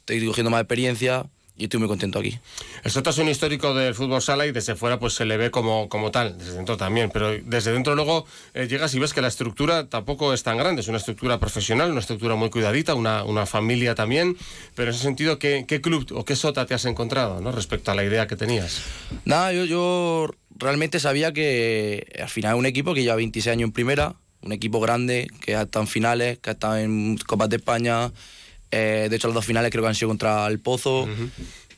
estoy 0.00 0.24
cogiendo 0.26 0.50
más 0.50 0.60
experiencia 0.60 1.26
y 1.58 1.64
estoy 1.64 1.80
muy 1.80 1.88
contento 1.88 2.20
aquí. 2.20 2.38
El 2.84 2.90
Sota 2.90 3.10
es 3.10 3.18
un 3.18 3.28
histórico 3.28 3.74
del 3.74 3.94
fútbol 3.94 4.22
sala 4.22 4.46
y 4.46 4.52
desde 4.52 4.76
fuera 4.76 4.98
pues 4.98 5.14
se 5.14 5.24
le 5.24 5.36
ve 5.36 5.50
como, 5.50 5.88
como 5.88 6.10
tal, 6.10 6.38
desde 6.38 6.54
dentro 6.54 6.76
también, 6.76 7.10
pero 7.12 7.36
desde 7.44 7.72
dentro 7.72 7.94
luego 7.94 8.24
eh, 8.54 8.68
llegas 8.68 8.94
y 8.94 8.98
ves 8.98 9.12
que 9.12 9.20
la 9.20 9.28
estructura 9.28 9.88
tampoco 9.88 10.32
es 10.32 10.42
tan 10.42 10.56
grande, 10.56 10.80
es 10.80 10.88
una 10.88 10.98
estructura 10.98 11.38
profesional, 11.40 11.90
una 11.90 12.00
estructura 12.00 12.36
muy 12.36 12.48
cuidadita, 12.50 12.94
una, 12.94 13.24
una 13.24 13.44
familia 13.44 13.94
también, 13.94 14.36
pero 14.74 14.90
en 14.90 14.94
ese 14.94 15.02
sentido, 15.02 15.38
¿qué, 15.38 15.64
qué 15.66 15.80
club 15.80 16.06
o 16.14 16.24
qué 16.24 16.36
Sota 16.36 16.64
te 16.64 16.74
has 16.74 16.84
encontrado 16.84 17.40
¿no? 17.40 17.50
respecto 17.50 17.90
a 17.90 17.94
la 17.94 18.04
idea 18.04 18.26
que 18.26 18.36
tenías? 18.36 18.82
Nada, 19.24 19.52
yo, 19.52 19.64
yo 19.64 20.30
realmente 20.56 21.00
sabía 21.00 21.32
que 21.32 22.06
al 22.20 22.28
final 22.28 22.54
es 22.54 22.58
un 22.58 22.66
equipo 22.66 22.94
que 22.94 23.02
lleva 23.02 23.16
26 23.16 23.52
años 23.52 23.68
en 23.68 23.72
primera, 23.72 24.14
un 24.42 24.52
equipo 24.52 24.80
grande, 24.80 25.28
que 25.40 25.56
ha 25.56 25.62
estado 25.62 25.82
en 25.82 25.88
finales, 25.88 26.38
que 26.38 26.50
ha 26.50 26.52
estado 26.52 26.76
en 26.76 27.16
Copas 27.18 27.48
de 27.48 27.56
España. 27.56 28.12
Eh, 28.70 29.06
de 29.10 29.16
hecho, 29.16 29.28
las 29.28 29.34
dos 29.34 29.44
finales 29.46 29.70
creo 29.70 29.82
que 29.82 29.88
han 29.88 29.94
sido 29.94 30.08
contra 30.08 30.46
el 30.46 30.58
Pozo. 30.58 31.08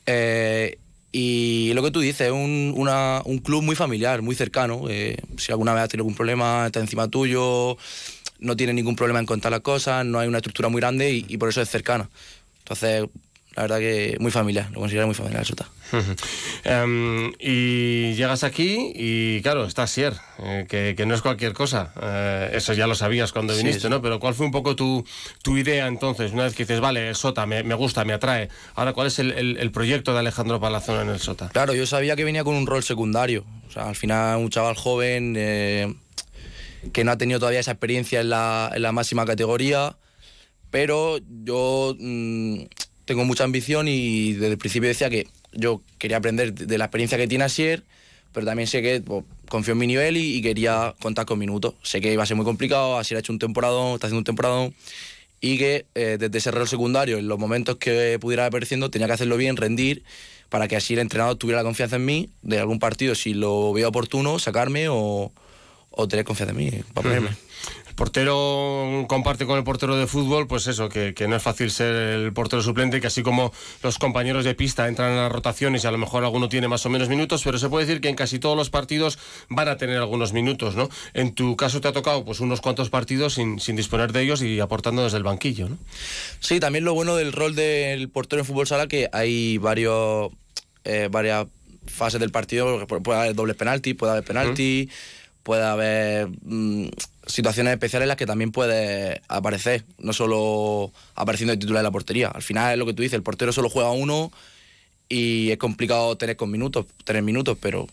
Eh, 0.07 0.79
y 1.13 1.73
lo 1.75 1.83
que 1.83 1.91
tú 1.91 2.01
dices, 2.01 2.29
es 2.29 2.33
un, 2.33 2.73
una- 2.77 3.23
un 3.25 3.39
club 3.39 3.63
muy 3.63 3.75
familiar, 3.77 4.23
muy 4.23 4.35
cercano. 4.35 4.85
eh, 4.89 5.17
si 5.39 5.51
alguna 5.53 5.75
vez 5.75 5.83
has 5.85 5.89
tenido 5.89 6.03
algún 6.05 6.15
problema, 6.17 6.67
está 6.67 6.81
encima 6.81 7.09
tuyo, 7.09 7.77
no 8.39 8.57
tiene 8.57 8.73
ningún 8.73 8.97
problema 8.97 9.19
en 9.19 9.27
contar 9.27 9.51
las 9.53 9.61
cosas, 9.61 10.05
no 10.07 10.19
hay 10.19 10.29
una 10.29 10.39
estructura 10.39 10.69
muy 10.69 10.81
grande 10.81 11.13
y, 11.13 11.27
y 11.29 11.37
por 11.37 11.49
eso 11.49 11.61
es 11.61 11.69
cercana. 11.69 12.09
Entonces, 12.61 13.05
la 13.57 13.63
verdad 13.63 13.79
que 13.79 14.17
muy 14.21 14.31
familiar, 14.31 14.69
lo 14.73 14.81
considero 14.81 15.07
muy 15.07 15.15
familiar 15.15 15.41
el 15.41 15.47
Sota. 15.47 15.69
Em, 16.65 17.33
y 17.41 18.15
llegas 18.15 18.45
aquí 18.45 18.93
y 18.95 19.41
claro, 19.43 19.65
está 19.65 19.87
Sier, 19.87 20.15
eh, 20.39 20.67
que, 20.69 20.95
que 20.97 21.05
no 21.07 21.15
es 21.15 21.23
cualquier 21.23 21.53
cosa. 21.53 21.93
Eh, 22.01 22.51
eso 22.55 22.73
ya 22.75 22.87
lo 22.87 22.95
sabías 22.95 23.33
cuando 23.33 23.55
Sí, 23.55 23.61
viniste, 23.63 23.83
sí. 23.83 23.89
¿no? 23.89 24.01
Pero 24.01 24.21
¿cuál 24.21 24.35
fue 24.35 24.47
un 24.47 24.53
poco 24.53 24.77
tu, 24.77 25.05
tu 25.43 25.57
idea 25.57 25.87
entonces? 25.89 26.33
Una 26.33 26.45
vez 26.45 26.55
que 26.55 26.63
dices, 26.65 26.81
vale, 26.81 27.13
Sota, 27.15 27.45
me, 27.47 27.63
me 27.65 27.75
gusta, 27.75 28.05
me 28.05 28.13
atrae. 28.13 28.49
Ahora, 28.77 28.93
¿cuál 28.93 29.09
es 29.09 29.19
el, 29.19 29.33
el- 29.33 29.57
el 29.59 29.71
proyecto 29.73 30.13
de 30.13 30.21
Alejandro 30.21 30.61
Palazón 30.61 31.01
en 31.01 31.09
el 31.13 31.19
Sota? 31.21 31.49
Claro, 31.49 31.75
yo 31.75 31.87
sabía 31.87 32.15
que 32.17 32.25
venía 32.25 32.45
con 32.45 32.55
un 32.55 32.67
rol 32.67 32.83
secundario. 32.85 33.45
O 33.69 33.73
sea, 33.73 33.89
al 33.89 33.97
final 33.97 34.39
un 34.39 34.51
chaval 34.51 34.77
joven 34.77 35.35
eh, 35.37 35.93
que 36.93 37.03
no 37.05 37.11
ha 37.13 37.19
tenido 37.19 37.41
todavía 37.41 37.61
esa 37.61 37.73
experiencia 37.73 38.21
en 38.21 38.31
la, 38.31 38.71
en 38.75 38.83
la 38.83 38.93
máxima 38.93 39.27
categoría, 39.27 39.97
pero 40.71 41.19
yo 41.45 41.97
mm, 41.99 42.61
tengo 43.11 43.25
mucha 43.25 43.43
ambición 43.43 43.89
y 43.89 44.35
desde 44.35 44.53
el 44.53 44.59
principio 44.59 44.89
decía 44.89 45.11
que 45.11 45.27
yo 45.53 45.83
quería 45.99 46.19
aprender 46.19 46.55
de 46.55 46.79
la 46.79 46.85
experiencia 46.85 47.19
que 47.19 47.27
tiene 47.27 47.43
Asier, 47.43 47.83
pero 48.33 48.47
también 48.47 48.69
sé 48.69 48.83
que 48.83 49.01
pues, 49.01 49.25
confío 49.49 49.73
en 49.73 49.79
mi 49.79 49.89
nivel 49.89 50.17
y, 50.17 50.37
y 50.37 50.43
quería 50.43 50.95
contar 51.01 51.27
con 51.27 51.37
minutos. 51.37 51.75
Sé 51.83 52.01
que 52.01 52.13
iba 52.13 52.23
a 52.23 52.27
ser 52.27 52.37
muy 52.37 52.45
complicado, 52.45 52.99
Asier 52.99 53.17
ha 53.17 53.19
hecho 53.19 53.33
un 53.33 53.41
temporada, 53.41 53.95
está 53.95 54.07
haciendo 54.07 54.19
un 54.19 54.25
temporada 54.25 54.71
y 55.41 55.59
que 55.59 55.87
eh, 55.97 56.19
desde 56.21 56.39
ese 56.39 56.53
rol 56.53 56.69
secundario, 56.69 57.19
en 57.19 57.27
los 57.27 57.37
momentos 57.37 57.79
que 57.79 58.17
pudiera 58.21 58.47
apareciendo, 58.47 58.93
tenía 58.93 59.09
que 59.09 59.15
hacerlo 59.15 59.37
bien, 59.37 59.57
rendir, 59.57 60.05
para 60.49 60.69
que 60.69 60.77
así 60.77 60.95
el 60.95 61.01
entrenador 61.01 61.35
tuviera 61.35 61.63
la 61.63 61.65
confianza 61.65 61.97
en 61.97 62.05
mí, 62.05 62.31
de 62.43 62.61
algún 62.61 62.79
partido, 62.79 63.17
si 63.17 63.35
lo 63.35 63.73
veo 63.73 63.89
oportuno, 63.89 64.39
sacarme 64.39 64.89
o, 64.89 65.33
o 65.91 66.07
tener 66.07 66.25
confianza 66.25 66.53
en 66.53 66.59
mí, 66.59 66.71
para 66.95 67.09
ponerme. 67.09 67.31
El 67.91 67.95
portero 67.97 69.05
comparte 69.09 69.47
con 69.47 69.59
el 69.59 69.65
portero 69.65 69.97
de 69.97 70.07
fútbol, 70.07 70.47
pues 70.47 70.67
eso, 70.67 70.89
que, 70.89 71.13
que 71.13 71.29
no 71.29 71.37
es 71.37 71.43
fácil 71.43 71.71
ser 71.71 71.93
el 71.95 72.33
portero 72.33 72.63
suplente, 72.63 73.01
que 73.01 73.07
así 73.09 73.23
como 73.23 73.53
los 73.83 73.99
compañeros 73.99 74.45
de 74.45 74.55
pista 74.55 74.89
entran 74.89 75.11
en 75.11 75.17
las 75.19 75.31
rotaciones 75.31 75.85
y 75.85 75.87
a 75.87 75.91
lo 75.91 75.99
mejor 75.99 76.25
alguno 76.25 76.49
tiene 76.49 76.67
más 76.69 76.87
o 76.87 76.89
menos 76.89 77.09
minutos, 77.09 77.43
pero 77.45 77.59
se 77.59 77.69
puede 77.69 77.87
decir 77.87 78.01
que 78.01 78.09
en 78.09 78.17
casi 78.17 78.39
todos 78.39 78.57
los 78.57 78.71
partidos 78.71 79.19
van 79.49 79.69
a 79.69 79.77
tener 79.77 79.99
algunos 79.99 80.33
minutos, 80.33 80.77
¿no? 80.77 80.89
En 81.15 81.35
tu 81.35 81.57
caso 81.57 81.81
te 81.81 81.89
ha 81.89 81.93
tocado 81.93 82.25
pues 82.25 82.41
unos 82.41 82.61
cuantos 82.61 82.91
partidos 82.91 83.35
sin, 83.35 83.61
sin 83.61 83.77
disponer 83.77 84.13
de 84.13 84.23
ellos 84.23 84.41
y 84.41 84.61
aportando 84.61 85.05
desde 85.05 85.19
el 85.19 85.25
banquillo, 85.25 85.69
¿no? 85.69 85.77
Sí, 86.41 86.59
también 86.61 86.85
lo 86.85 86.95
bueno 86.95 87.17
del 87.17 87.33
rol 87.33 87.55
del 87.55 88.09
portero 88.09 88.41
en 88.41 88.47
fútbol 88.47 88.67
sala 88.67 88.87
que 88.87 89.09
hay 89.13 89.59
varios, 89.59 90.31
eh, 90.85 91.09
varias 91.11 91.47
fases 91.87 92.21
del 92.21 92.31
partido. 92.31 92.87
Pu- 92.87 93.03
Puede 93.03 93.19
haber 93.21 93.35
dobles 93.35 93.57
penaltis, 93.57 93.95
puede 93.95 94.13
haber 94.13 94.25
penalti, 94.25 94.89
puede 95.43 95.65
haber 95.65 96.29
mm, 96.43 96.87
situaciones 97.31 97.73
especiales 97.73 98.05
en 98.05 98.09
las 98.09 98.17
que 98.17 98.27
también 98.27 98.53
puede 98.53 99.23
aparecer, 99.29 99.85
no 99.99 100.13
solo 100.13 100.93
apareciendo 101.15 101.53
de 101.53 101.59
titular 101.59 101.81
en 101.81 101.85
la 101.85 101.91
portería. 101.91 102.29
Al 102.29 102.43
final 102.43 102.73
es 102.73 102.79
lo 102.79 102.87
que 102.87 102.95
tú 102.95 103.03
dices, 103.03 103.17
el 103.17 103.23
portero 103.23 103.53
solo 103.53 103.71
juega 103.71 103.91
uno 103.91 104.31
y 105.09 105.51
es 105.51 105.59
complicado 105.59 106.17
tener 106.17 106.37
con 106.37 106.51
minutos, 106.51 106.87
tener 107.05 107.23
minutos, 107.23 107.59
pero 107.61 107.89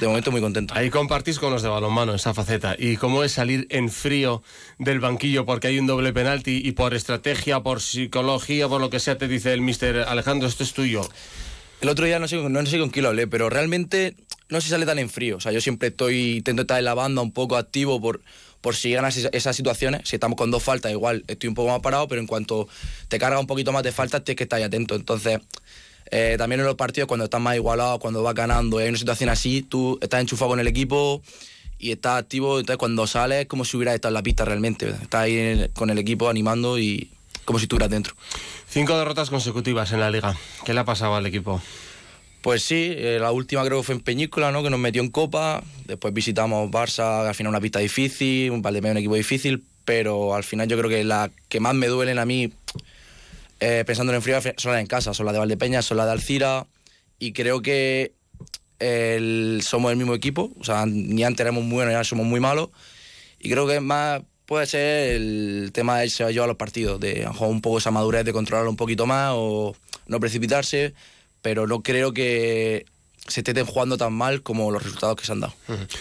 de 0.00 0.06
momento 0.06 0.30
muy 0.30 0.40
contento. 0.40 0.74
Ahí 0.74 0.90
compartís 0.90 1.38
con 1.38 1.52
los 1.52 1.62
de 1.62 1.68
balonmano 1.68 2.14
esa 2.14 2.34
faceta. 2.34 2.74
¿Y 2.78 2.96
cómo 2.96 3.24
es 3.24 3.32
salir 3.32 3.66
en 3.70 3.90
frío 3.90 4.42
del 4.78 5.00
banquillo 5.00 5.44
porque 5.44 5.68
hay 5.68 5.78
un 5.78 5.86
doble 5.86 6.12
penalti 6.12 6.62
y 6.64 6.72
por 6.72 6.94
estrategia, 6.94 7.60
por 7.60 7.80
psicología, 7.80 8.68
por 8.68 8.80
lo 8.80 8.90
que 8.90 9.00
sea, 9.00 9.18
te 9.18 9.28
dice 9.28 9.52
el 9.52 9.60
mister 9.60 9.98
Alejandro, 9.98 10.48
esto 10.48 10.64
es 10.64 10.72
tuyo? 10.72 11.02
El 11.82 11.88
otro 11.88 12.06
día 12.06 12.18
no 12.18 12.28
sé, 12.28 12.36
no 12.36 12.66
sé 12.66 12.78
con 12.78 12.90
quién 12.90 13.02
lo 13.02 13.08
hablé, 13.10 13.26
pero 13.26 13.50
realmente 13.50 14.14
no 14.48 14.60
se 14.60 14.68
sale 14.68 14.86
tan 14.86 14.98
en 14.98 15.10
frío. 15.10 15.36
O 15.36 15.40
sea, 15.40 15.52
yo 15.52 15.60
siempre 15.60 15.88
estoy, 15.88 16.36
intento 16.36 16.62
estar 16.62 16.78
en 16.78 16.84
la 16.84 16.94
banda 16.94 17.22
un 17.22 17.32
poco 17.32 17.56
activo 17.56 18.00
por, 18.00 18.20
por 18.62 18.74
si 18.74 18.88
llegan 18.88 19.04
esas 19.04 19.56
situaciones. 19.56 20.08
Si 20.08 20.16
estamos 20.16 20.38
con 20.38 20.50
dos 20.50 20.62
faltas, 20.62 20.90
igual 20.90 21.24
estoy 21.26 21.48
un 21.48 21.54
poco 21.54 21.70
más 21.70 21.80
parado, 21.80 22.08
pero 22.08 22.20
en 22.20 22.26
cuanto 22.26 22.68
te 23.08 23.18
carga 23.18 23.38
un 23.38 23.46
poquito 23.46 23.72
más 23.72 23.82
de 23.82 23.92
faltas, 23.92 24.24
tienes 24.24 24.38
que 24.38 24.44
estar 24.44 24.62
atento. 24.62 24.94
Entonces, 24.94 25.40
eh, 26.10 26.36
también 26.38 26.60
en 26.60 26.66
los 26.66 26.76
partidos, 26.76 27.08
cuando 27.08 27.24
estás 27.24 27.40
más 27.40 27.56
igualado, 27.56 27.98
cuando 27.98 28.22
vas 28.22 28.34
ganando, 28.34 28.78
hay 28.78 28.88
una 28.88 28.98
situación 28.98 29.28
así, 29.28 29.62
tú 29.62 29.98
estás 30.00 30.20
enchufado 30.20 30.50
con 30.50 30.60
el 30.60 30.68
equipo 30.68 31.22
y 31.78 31.90
estás 31.90 32.20
activo. 32.20 32.60
Entonces, 32.60 32.78
cuando 32.78 33.06
sales, 33.06 33.42
es 33.42 33.46
como 33.46 33.64
si 33.64 33.76
hubieras 33.76 33.96
estado 33.96 34.10
en 34.10 34.14
la 34.14 34.22
pista 34.22 34.44
realmente. 34.44 34.88
Estás 34.88 35.22
ahí 35.22 35.68
con 35.74 35.90
el 35.90 35.98
equipo 35.98 36.28
animando 36.28 36.78
y 36.78 37.10
como 37.44 37.58
si 37.58 37.64
estuvieras 37.64 37.90
dentro. 37.90 38.14
Cinco 38.68 38.96
derrotas 38.96 39.28
consecutivas 39.28 39.90
en 39.90 40.00
la 40.00 40.10
liga. 40.10 40.36
¿Qué 40.64 40.72
le 40.72 40.80
ha 40.80 40.84
pasado 40.84 41.16
al 41.16 41.26
equipo? 41.26 41.60
Pues 42.42 42.64
sí, 42.64 42.92
eh, 42.96 43.18
la 43.20 43.30
última 43.30 43.64
creo 43.64 43.78
que 43.78 43.84
fue 43.84 43.94
en 43.94 44.00
Peñíscola, 44.00 44.50
¿no? 44.50 44.64
que 44.64 44.70
nos 44.70 44.80
metió 44.80 45.00
en 45.00 45.10
Copa. 45.10 45.62
Después 45.86 46.12
visitamos 46.12 46.68
Barça, 46.72 47.28
al 47.28 47.34
final 47.36 47.50
una 47.50 47.60
pista 47.60 47.78
difícil, 47.78 48.50
un 48.50 48.62
Valdemeo 48.62 48.90
un 48.90 48.98
equipo 48.98 49.14
difícil, 49.14 49.62
pero 49.84 50.34
al 50.34 50.42
final 50.42 50.66
yo 50.66 50.76
creo 50.76 50.90
que 50.90 51.04
la 51.04 51.30
que 51.48 51.60
más 51.60 51.74
me 51.74 51.86
duelen 51.86 52.18
a 52.18 52.26
mí 52.26 52.52
eh, 53.60 53.84
pensando 53.86 54.12
en 54.12 54.22
frío, 54.22 54.40
son 54.56 54.72
las 54.72 54.80
en 54.80 54.88
casa, 54.88 55.14
son 55.14 55.24
las 55.24 55.34
de 55.34 55.38
Valdepeña, 55.38 55.82
son 55.82 55.98
las 55.98 56.06
de 56.06 56.12
Alcira, 56.12 56.66
y 57.20 57.32
creo 57.32 57.62
que 57.62 58.12
somos 59.62 59.92
el 59.92 59.96
mismo 59.96 60.12
equipo, 60.12 60.50
o 60.58 60.64
sea, 60.64 60.84
ni 60.84 61.22
antes 61.22 61.38
éramos 61.38 61.62
muy 61.62 61.76
buenos, 61.76 61.94
ya 61.94 62.02
somos 62.02 62.26
muy 62.26 62.40
malos, 62.40 62.70
y 63.38 63.48
creo 63.48 63.68
que 63.68 63.78
más 63.78 64.20
puede 64.46 64.66
ser 64.66 65.12
el 65.12 65.70
tema 65.72 66.00
de 66.00 66.06
irse 66.06 66.24
a 66.24 66.30
los 66.32 66.56
partidos, 66.56 66.98
de 66.98 67.24
a 67.24 67.30
un 67.46 67.60
poco 67.60 67.78
esa 67.78 67.92
madurez 67.92 68.24
de 68.24 68.32
controlarlo 68.32 68.68
un 68.68 68.76
poquito 68.76 69.06
más 69.06 69.30
o 69.34 69.76
no 70.08 70.18
precipitarse, 70.18 70.94
pero 71.42 71.66
no 71.66 71.82
creo 71.82 72.12
que 72.12 72.86
se 73.28 73.40
estén 73.40 73.64
jugando 73.64 73.96
tan 73.96 74.12
mal 74.12 74.42
como 74.42 74.72
los 74.72 74.82
resultados 74.82 75.14
que 75.16 75.24
se 75.24 75.30
han 75.30 75.38
dado. 75.40 75.54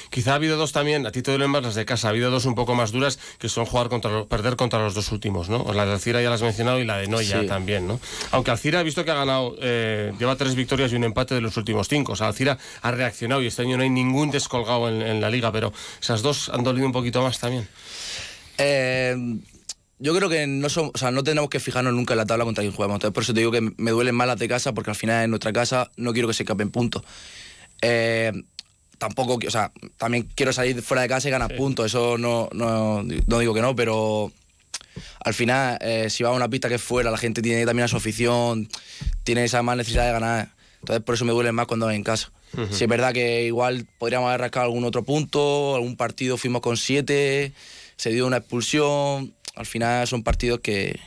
Quizá 0.09 0.31
ha 0.31 0.35
habido 0.35 0.57
dos 0.57 0.71
también, 0.71 1.05
a 1.05 1.11
ti 1.11 1.21
te 1.21 1.29
duelen 1.29 1.51
más 1.51 1.61
las 1.61 1.75
de 1.75 1.85
casa, 1.85 2.07
ha 2.07 2.09
habido 2.09 2.31
dos 2.31 2.45
un 2.45 2.55
poco 2.55 2.73
más 2.73 2.91
duras 2.91 3.19
que 3.37 3.47
son 3.47 3.65
jugar 3.65 3.89
contra 3.89 4.25
perder 4.25 4.55
contra 4.55 4.79
los 4.79 4.95
dos 4.95 5.11
últimos, 5.11 5.47
¿no? 5.47 5.71
La 5.71 5.85
de 5.85 5.91
Alcira 5.91 6.21
ya 6.21 6.31
las 6.31 6.41
has 6.41 6.45
mencionado 6.45 6.79
y 6.79 6.85
la 6.85 6.97
de 6.97 7.07
Noya 7.07 7.45
también, 7.45 7.87
¿no? 7.87 7.99
Aunque 8.31 8.49
Alcira 8.49 8.79
ha 8.79 8.83
visto 8.83 9.05
que 9.05 9.11
ha 9.11 9.15
ganado, 9.15 9.55
eh, 9.61 10.13
lleva 10.17 10.35
tres 10.35 10.55
victorias 10.55 10.91
y 10.93 10.95
un 10.95 11.03
empate 11.03 11.35
de 11.35 11.41
los 11.41 11.55
últimos 11.57 11.87
cinco. 11.87 12.13
O 12.13 12.15
sea, 12.15 12.27
Alcira 12.27 12.57
ha 12.81 12.91
reaccionado 12.91 13.43
y 13.43 13.47
este 13.47 13.61
año 13.61 13.77
no 13.77 13.83
hay 13.83 13.91
ningún 13.91 14.31
descolgado 14.31 14.89
en, 14.89 15.03
en 15.03 15.21
la 15.21 15.29
liga, 15.29 15.51
pero 15.51 15.71
esas 16.01 16.23
dos 16.23 16.49
han 16.49 16.63
dolido 16.63 16.87
un 16.87 16.91
poquito 16.91 17.21
más 17.21 17.39
también. 17.39 17.67
Eh, 18.57 19.15
yo 20.01 20.15
creo 20.15 20.29
que 20.29 20.47
no, 20.47 20.67
son, 20.67 20.89
o 20.93 20.97
sea, 20.97 21.11
no 21.11 21.23
tenemos 21.23 21.47
que 21.49 21.59
fijarnos 21.59 21.93
nunca 21.93 22.15
en 22.15 22.17
la 22.17 22.25
tabla 22.25 22.43
contra 22.43 22.63
quien 22.63 22.73
jugamos. 22.73 22.95
Entonces, 22.95 23.13
por 23.13 23.21
eso 23.21 23.35
te 23.35 23.41
digo 23.41 23.51
que 23.51 23.61
me 23.61 23.91
duelen 23.91 24.15
más 24.15 24.25
las 24.25 24.39
de 24.39 24.47
casa, 24.47 24.73
porque 24.73 24.89
al 24.89 24.95
final 24.95 25.23
en 25.23 25.29
nuestra 25.29 25.53
casa 25.53 25.91
no 25.95 26.11
quiero 26.11 26.27
que 26.27 26.33
se 26.33 26.41
escapen 26.41 26.71
puntos. 26.71 27.03
Eh, 27.83 28.31
tampoco, 28.97 29.39
o 29.45 29.51
sea, 29.51 29.71
también 29.97 30.27
quiero 30.33 30.53
salir 30.53 30.81
fuera 30.81 31.03
de 31.03 31.07
casa 31.07 31.27
y 31.27 31.31
ganar 31.31 31.55
puntos. 31.55 31.85
Eso 31.85 32.17
no, 32.17 32.49
no, 32.51 33.03
no, 33.03 33.39
digo 33.39 33.53
que 33.53 33.61
no, 33.61 33.75
pero 33.75 34.31
al 35.23 35.35
final, 35.35 35.77
eh, 35.81 36.09
si 36.09 36.23
va 36.23 36.31
a 36.31 36.33
una 36.33 36.49
pista 36.49 36.67
que 36.67 36.75
es 36.75 36.81
fuera, 36.81 37.11
la 37.11 37.17
gente 37.17 37.43
tiene 37.43 37.63
también 37.67 37.85
a 37.85 37.87
su 37.87 37.97
afición, 37.97 38.69
tiene 39.23 39.43
esa 39.43 39.61
más 39.61 39.77
necesidad 39.77 40.07
de 40.07 40.13
ganar. 40.13 40.49
Entonces, 40.79 41.05
por 41.05 41.13
eso 41.13 41.25
me 41.25 41.31
duelen 41.31 41.53
más 41.53 41.67
cuando 41.67 41.85
voy 41.85 41.95
en 41.95 42.03
casa. 42.03 42.31
Si 42.71 42.83
es 42.83 42.89
verdad 42.89 43.13
que 43.13 43.45
igual 43.45 43.87
podríamos 43.97 44.27
haber 44.27 44.41
rascado 44.41 44.65
algún 44.65 44.83
otro 44.83 45.03
punto, 45.03 45.75
algún 45.75 45.95
partido 45.95 46.37
fuimos 46.37 46.61
con 46.61 46.75
siete, 46.75 47.53
se 47.95 48.09
dio 48.09 48.25
una 48.25 48.37
expulsión 48.37 49.33
al 49.55 49.65
final 49.65 50.07
son 50.07 50.23
partidos 50.23 50.59
que, 50.59 50.99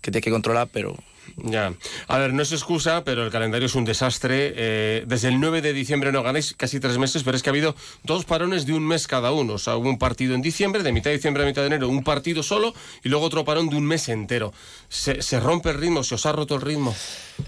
que 0.00 0.10
tienes 0.10 0.24
que 0.24 0.30
controlar, 0.30 0.68
pero 0.72 0.96
ya. 1.36 1.74
A 2.08 2.18
ver, 2.18 2.32
no 2.32 2.42
es 2.42 2.52
excusa, 2.52 3.04
pero 3.04 3.24
el 3.24 3.30
calendario 3.30 3.66
es 3.66 3.74
un 3.74 3.84
desastre. 3.84 4.52
Eh, 4.56 5.04
desde 5.06 5.28
el 5.28 5.40
9 5.40 5.60
de 5.60 5.72
diciembre 5.72 6.12
no 6.12 6.22
ganáis 6.22 6.54
casi 6.54 6.80
tres 6.80 6.98
meses, 6.98 7.22
pero 7.22 7.36
es 7.36 7.42
que 7.42 7.50
ha 7.50 7.52
habido 7.52 7.74
dos 8.04 8.24
parones 8.24 8.66
de 8.66 8.72
un 8.72 8.86
mes 8.86 9.06
cada 9.06 9.32
uno. 9.32 9.54
O 9.54 9.58
sea, 9.58 9.76
hubo 9.76 9.88
un 9.88 9.98
partido 9.98 10.34
en 10.34 10.42
diciembre, 10.42 10.82
de 10.82 10.92
mitad 10.92 11.10
de 11.10 11.16
diciembre 11.16 11.42
a 11.42 11.46
mitad 11.46 11.62
de 11.62 11.68
enero, 11.68 11.88
un 11.88 12.04
partido 12.04 12.42
solo, 12.42 12.74
y 13.04 13.08
luego 13.08 13.26
otro 13.26 13.44
parón 13.44 13.68
de 13.68 13.76
un 13.76 13.84
mes 13.84 14.08
entero. 14.08 14.52
¿Se, 14.88 15.40
rompe 15.40 15.70
el 15.70 15.78
ritmo? 15.78 16.02
¿Se 16.04 16.14
os 16.14 16.26
ha 16.26 16.32
roto 16.32 16.54
el 16.54 16.62
ritmo? 16.62 16.94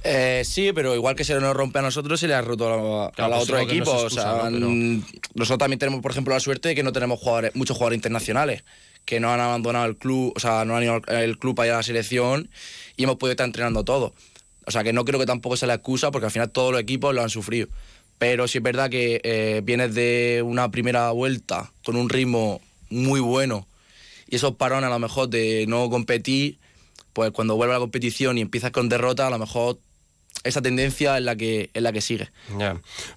Eh, 0.04 0.42
sí, 0.44 0.72
pero 0.74 0.94
igual 0.94 1.14
que 1.14 1.24
se 1.24 1.34
nos 1.40 1.56
rompe 1.56 1.78
a 1.78 1.82
nosotros, 1.82 2.20
se 2.20 2.28
le 2.28 2.34
ha 2.34 2.42
roto 2.42 2.68
a, 2.68 3.28
los 3.28 3.38
pues 3.38 3.42
otros 3.42 3.62
equipos. 3.62 4.04
o 4.04 4.10
sea, 4.10 4.50
Nosotros 4.50 5.58
también 5.58 5.78
tenemos, 5.78 6.02
por 6.02 6.10
ejemplo, 6.10 6.34
la 6.34 6.40
suerte 6.40 6.68
de 6.68 6.74
que 6.74 6.82
no 6.82 6.92
tenemos 6.92 7.18
jugadores, 7.20 7.54
muchos 7.54 7.76
jugadores 7.76 7.96
internacionales 7.96 8.64
que 9.08 9.20
no 9.20 9.32
han 9.32 9.40
abandonado 9.40 9.86
el 9.86 9.96
club, 9.96 10.34
o 10.36 10.38
sea, 10.38 10.66
no 10.66 10.76
han 10.76 10.82
ido 10.82 11.00
al 11.06 11.38
club 11.38 11.56
para 11.56 11.68
ir 11.68 11.72
a 11.72 11.76
la 11.78 11.82
selección 11.82 12.50
y 12.94 13.04
hemos 13.04 13.16
podido 13.16 13.30
estar 13.30 13.46
entrenando 13.46 13.82
todo. 13.82 14.12
O 14.66 14.70
sea, 14.70 14.84
que 14.84 14.92
no 14.92 15.06
creo 15.06 15.18
que 15.18 15.24
tampoco 15.24 15.56
sea 15.56 15.66
la 15.66 15.76
excusa 15.76 16.10
porque 16.10 16.26
al 16.26 16.30
final 16.30 16.50
todos 16.50 16.72
los 16.72 16.80
equipos 16.82 17.14
lo 17.14 17.22
han 17.22 17.30
sufrido. 17.30 17.68
Pero 18.18 18.46
sí 18.48 18.58
es 18.58 18.62
verdad 18.62 18.90
que 18.90 19.22
eh, 19.24 19.62
vienes 19.64 19.94
de 19.94 20.42
una 20.44 20.70
primera 20.70 21.10
vuelta 21.12 21.72
con 21.86 21.96
un 21.96 22.10
ritmo 22.10 22.60
muy 22.90 23.20
bueno 23.20 23.66
y 24.28 24.36
esos 24.36 24.56
parones 24.56 24.88
a 24.88 24.92
lo 24.92 24.98
mejor 24.98 25.30
de 25.30 25.64
no 25.66 25.88
competir, 25.88 26.58
pues 27.14 27.30
cuando 27.30 27.56
vuelve 27.56 27.72
a 27.72 27.76
la 27.78 27.80
competición 27.80 28.36
y 28.36 28.42
empiezas 28.42 28.72
con 28.72 28.90
derrota, 28.90 29.26
a 29.26 29.30
lo 29.30 29.38
mejor 29.38 29.78
esa 30.44 30.62
tendencia 30.62 31.18
es 31.18 31.24
la 31.24 31.36
que, 31.36 31.70
es 31.72 31.82
la 31.82 31.92
que 31.92 32.00
sigue. 32.00 32.30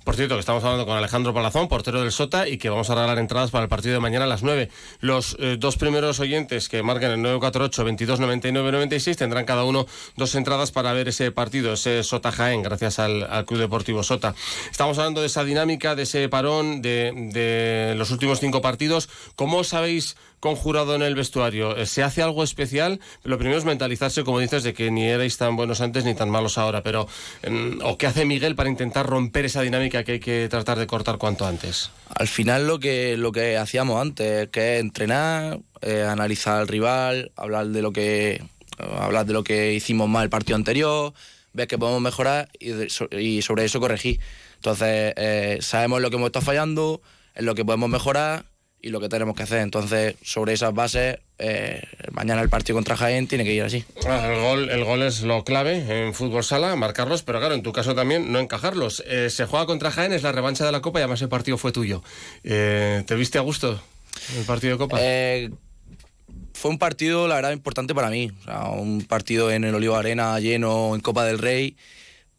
Por 0.04 0.16
cierto, 0.16 0.36
que 0.36 0.40
estamos 0.40 0.63
hablando 0.63 0.86
con 0.86 0.98
Alejandro 0.98 1.34
Palazón, 1.34 1.68
portero 1.68 2.01
del 2.01 2.12
Sota, 2.12 2.48
y 2.48 2.58
que 2.58 2.70
vamos 2.70 2.90
a 2.90 2.96
regalar 2.96 3.20
entradas 3.20 3.51
para 3.51 3.63
el 3.63 3.70
partido 3.70 3.94
de 3.94 4.00
mañana 4.00 4.25
a 4.25 4.28
las 4.28 4.44
9. 4.44 4.70
Los 5.00 5.36
eh, 5.40 5.58
dos 5.60 5.78
primeros 5.78 6.20
oyentes 6.20 6.70
que 6.70 6.84
marquen 6.84 7.12
el 7.12 7.22
948 7.22 7.84
22 7.84 8.20
99 8.20 8.72
96 8.72 9.18
tendrán 9.18 9.46
cada 9.46 9.63
uno 9.63 9.86
dos 10.16 10.36
entradas 10.36 10.72
para 10.72 10.94
ver 10.94 11.08
ese 11.08 11.32
partido, 11.32 11.74
ese 11.74 12.04
Sota 12.04 12.32
Jaén, 12.32 12.63
gracias 12.63 13.00
al, 13.00 13.46
Club 13.46 13.60
Deportivo 13.60 14.04
Sota. 14.04 14.36
Estamos 14.70 14.98
hablando 14.98 15.22
de 15.22 15.28
esa 15.28 15.44
dinámica, 15.44 15.96
de 15.96 16.04
ese 16.04 16.30
parón, 16.30 16.82
de, 16.82 17.12
de 17.34 17.96
los 17.96 18.12
últimos 18.12 18.40
cinco 18.40 18.62
partidos. 18.62 19.10
¿Cómo 19.36 19.63
sabéis 19.63 20.16
conjurado 20.41 20.95
en 20.95 21.03
el 21.03 21.15
vestuario? 21.15 21.77
Eh, 21.77 21.86
¿Se 21.86 22.03
hace 22.03 22.21
algo 22.21 22.43
especial? 22.43 23.00
Lo 23.24 23.38
primero 23.38 23.57
es 23.57 23.63
mentalizarse, 23.63 24.25
como 24.25 24.39
dices, 24.39 24.63
de 24.63 24.74
que 24.74 24.91
ni 24.91 25.05
erais 25.05 25.38
tan 25.38 25.55
buenos 25.55 25.79
antes 25.79 26.03
ni 26.03 26.13
tan 26.13 26.29
malos 26.29 26.57
ahora, 26.57 26.83
pero 26.83 27.07
em, 27.43 27.79
¿o 27.83 27.98
qué 27.98 28.07
hace 28.07 28.25
Miguel 28.25 28.55
para 28.55 28.67
intentar 28.67 29.05
romper 29.05 29.45
esa 29.45 29.62
dinámica 29.62 30.03
que 30.03 30.13
hay 30.13 30.19
que 30.19 30.50
tratar 30.50 30.77
de 30.77 30.88
cortar 30.88 31.17
cuanto 31.17 31.45
antes? 31.45 31.91
Al 32.13 32.27
final 32.27 32.67
lo 32.67 32.79
que, 32.79 33.15
lo 33.15 33.31
que 33.31 33.55
hacíamos 33.55 34.01
antes, 34.01 34.50
que 34.50 34.75
es 34.75 34.81
entrenar, 34.81 35.60
eh, 35.81 36.03
analizar 36.03 36.60
al 36.60 36.67
rival, 36.67 37.31
hablar 37.38 37.67
de 37.67 37.81
lo 37.81 37.93
que 37.93 38.43
hablar 38.77 39.27
de 39.27 39.33
lo 39.33 39.43
que 39.43 39.74
hicimos 39.74 40.10
mal 40.10 40.24
el 40.24 40.29
partido 40.29 40.55
anterior, 40.55 41.13
ver 41.53 41.67
que 41.67 41.77
podemos 41.77 42.01
mejorar 42.01 42.50
y, 42.60 43.41
sobre 43.43 43.65
eso 43.65 43.79
corregir. 43.79 44.19
Entonces, 44.55 45.13
eh, 45.17 45.57
sabemos 45.62 46.01
lo 46.01 46.10
que 46.10 46.15
hemos 46.15 46.27
estado 46.27 46.45
fallando, 46.45 47.01
en 47.36 47.45
lo 47.45 47.55
que 47.55 47.63
podemos 47.63 47.89
mejorar 47.89 48.45
y 48.81 48.89
lo 48.89 49.00
que 49.00 49.09
tenemos 49.09 49.35
que 49.35 49.43
hacer. 49.43 49.59
Entonces, 49.59 50.15
sobre 50.23 50.53
esas 50.53 50.73
bases, 50.73 51.19
eh, 51.38 51.81
mañana 52.11 52.41
el 52.41 52.50
partido 52.50 52.75
contra 52.75 52.97
Jaén 52.97 53.27
tiene 53.27 53.43
que 53.43 53.53
ir 53.53 53.63
así. 53.63 53.85
Ah, 54.07 54.27
el, 54.31 54.41
gol, 54.41 54.69
el 54.69 54.83
gol 54.83 55.03
es 55.03 55.21
lo 55.21 55.43
clave 55.43 56.05
en 56.05 56.13
fútbol 56.13 56.43
sala, 56.43 56.75
marcarlos, 56.75 57.23
pero 57.23 57.39
claro, 57.39 57.53
en 57.53 57.63
tu 57.63 57.71
caso 57.71 57.95
también 57.95 58.31
no 58.31 58.39
encajarlos. 58.39 59.03
Eh, 59.05 59.29
se 59.29 59.45
juega 59.45 59.65
contra 59.65 59.91
Jaén, 59.91 60.13
es 60.13 60.23
la 60.23 60.31
revancha 60.31 60.65
de 60.65 60.71
la 60.71 60.81
Copa 60.81 61.00
y 61.00 61.03
además 61.03 61.21
el 61.21 61.29
partido 61.29 61.57
fue 61.57 61.71
tuyo. 61.71 62.03
Eh, 62.43 63.03
¿Te 63.05 63.15
viste 63.15 63.38
a 63.38 63.41
gusto 63.41 63.81
el 64.38 64.45
partido 64.45 64.73
de 64.73 64.77
Copa? 64.77 65.00
fue 66.53 66.69
un 66.69 66.77
partido, 66.77 67.27
la 67.27 67.35
verdad, 67.35 67.51
importante 67.51 67.95
para 67.95 68.09
mí. 68.09 68.31
un 68.77 69.03
partido 69.03 69.51
en 69.51 69.63
el 69.63 69.73
Olivo 69.73 69.95
Arena 69.95 70.39
lleno 70.39 70.93
en 70.95 71.01
Copa 71.01 71.25
del 71.25 71.39
Rey 71.39 71.75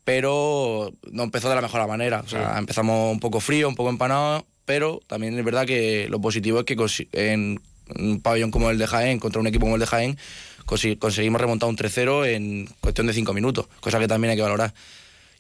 pero 0.05 0.93
no 1.13 1.23
empezó 1.23 1.49
de 1.49 1.55
la 1.55 1.61
mejor 1.61 1.87
manera. 1.87 2.23
O 2.25 2.29
sea, 2.29 2.59
empezamos 2.59 3.13
un 3.13 3.21
poco 3.21 3.39
frío, 3.39 3.69
un 3.69 3.77
poco 3.77 3.89
empanado 3.89 4.45
pero 4.65 5.01
también 5.07 5.39
es 5.39 5.45
verdad 5.45 5.67
que 5.67 6.07
lo 6.09 6.21
positivo 6.21 6.61
es 6.61 6.65
que 6.65 6.77
en 7.13 7.61
un 7.99 8.21
pabellón 8.21 8.51
como 8.51 8.71
el 8.71 8.79
de 8.79 8.87
Jaén, 8.87 9.19
contra 9.19 9.41
un 9.41 9.47
equipo 9.47 9.67
como 9.67 9.75
el 9.75 9.81
de 9.81 9.87
Jaén, 9.87 10.19
conseguimos 10.65 11.41
remontar 11.41 11.69
un 11.69 11.77
3-0 11.77 12.27
en 12.27 12.69
cuestión 12.81 13.07
de 13.07 13.13
5 13.13 13.33
minutos, 13.35 13.67
cosa 13.81 13.99
que 13.99 14.09
también 14.09 14.31
hay 14.31 14.37
que 14.37 14.43
valorar. 14.43 14.73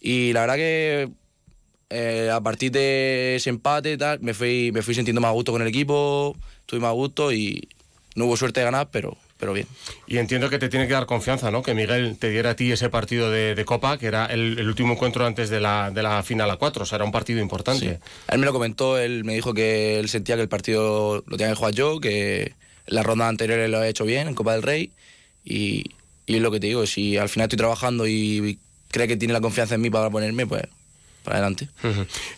Y 0.00 0.33
la 0.33 0.41
verdad 0.41 0.57
que 0.57 1.09
eh, 1.91 2.31
a 2.33 2.41
partir 2.41 2.73
de 2.73 3.37
ese 3.37 3.50
empate 3.50 3.97
tal, 3.97 4.21
me 4.21 4.35
fui, 4.35 4.71
me 4.73 4.83
fui 4.83 4.95
sintiendo 4.95 5.21
más 5.21 5.29
a 5.29 5.33
gusto 5.33 5.52
con 5.52 5.62
el 5.62 5.69
equipo, 5.69 6.37
estuve 6.61 6.81
más 6.81 6.88
a 6.88 6.93
gusto 6.93 7.33
y 7.33 7.69
no 8.14 8.26
hubo 8.26 8.37
suerte 8.37 8.61
de 8.61 8.64
ganar, 8.64 8.88
pero, 8.91 9.17
pero 9.43 9.55
bien. 9.55 9.67
Y 10.07 10.19
entiendo 10.19 10.49
que 10.49 10.61
te 10.61 10.69
tiene 10.69 10.87
que 10.87 10.93
dar 10.93 11.07
confianza, 11.07 11.51
¿no? 11.51 11.65
Que 11.65 11.75
Miguel 11.75 12.17
te 12.17 12.31
diera 12.31 12.51
a 12.51 12.55
ti 12.55 12.71
ese 12.71 12.91
partido 12.91 13.29
de, 13.29 13.61
Copa, 13.65 13.99
que 13.99 14.07
era 14.07 14.27
el, 14.27 14.65
último 14.69 14.93
encuentro 14.93 15.27
antes 15.27 15.51
de 15.51 15.59
la, 15.59 15.91
de 15.91 16.01
la 16.01 16.23
final 16.23 16.49
a 16.49 16.59
cuatro, 16.59 16.85
o 16.85 16.87
sea, 16.87 16.95
era 16.95 17.05
un 17.05 17.11
partido 17.11 17.41
importante. 17.41 17.99
Él 18.29 18.39
me 18.39 18.47
lo 18.47 18.53
comentó, 18.53 18.99
él 18.99 19.25
me 19.25 19.35
dijo 19.35 19.53
que 19.53 19.99
él 19.99 20.09
sentía 20.09 20.37
que 20.37 20.43
el 20.43 20.49
partido 20.49 21.25
lo 21.27 21.37
tenía 21.37 21.55
que 21.55 21.57
jugar 21.57 21.75
yo, 21.75 21.99
que 21.99 22.55
la 22.87 23.03
ronda 23.03 23.27
anterior 23.27 23.69
lo 23.69 23.83
he 23.83 23.89
hecho 23.89 24.05
bien 24.05 24.29
en 24.29 24.37
Copa 24.37 24.53
del 24.53 24.63
Rey, 24.63 24.93
y, 25.45 25.87
y 26.25 26.37
es 26.37 26.41
lo 26.41 26.53
que 26.53 26.61
te 26.61 26.69
digo, 26.69 26.87
si 26.87 27.17
al 27.17 27.29
final 27.29 27.47
estoy 27.47 27.57
trabajando 27.57 28.07
y 28.07 28.61
cree 28.93 29.09
que 29.09 29.17
tiene 29.17 29.35
la 29.35 29.41
confianza 29.41 29.75
en 29.75 29.81
mí 29.81 29.91
para 29.91 30.09
ponerme, 30.09 30.47
pues 30.47 30.63
para 31.23 31.37
adelante. 31.37 31.69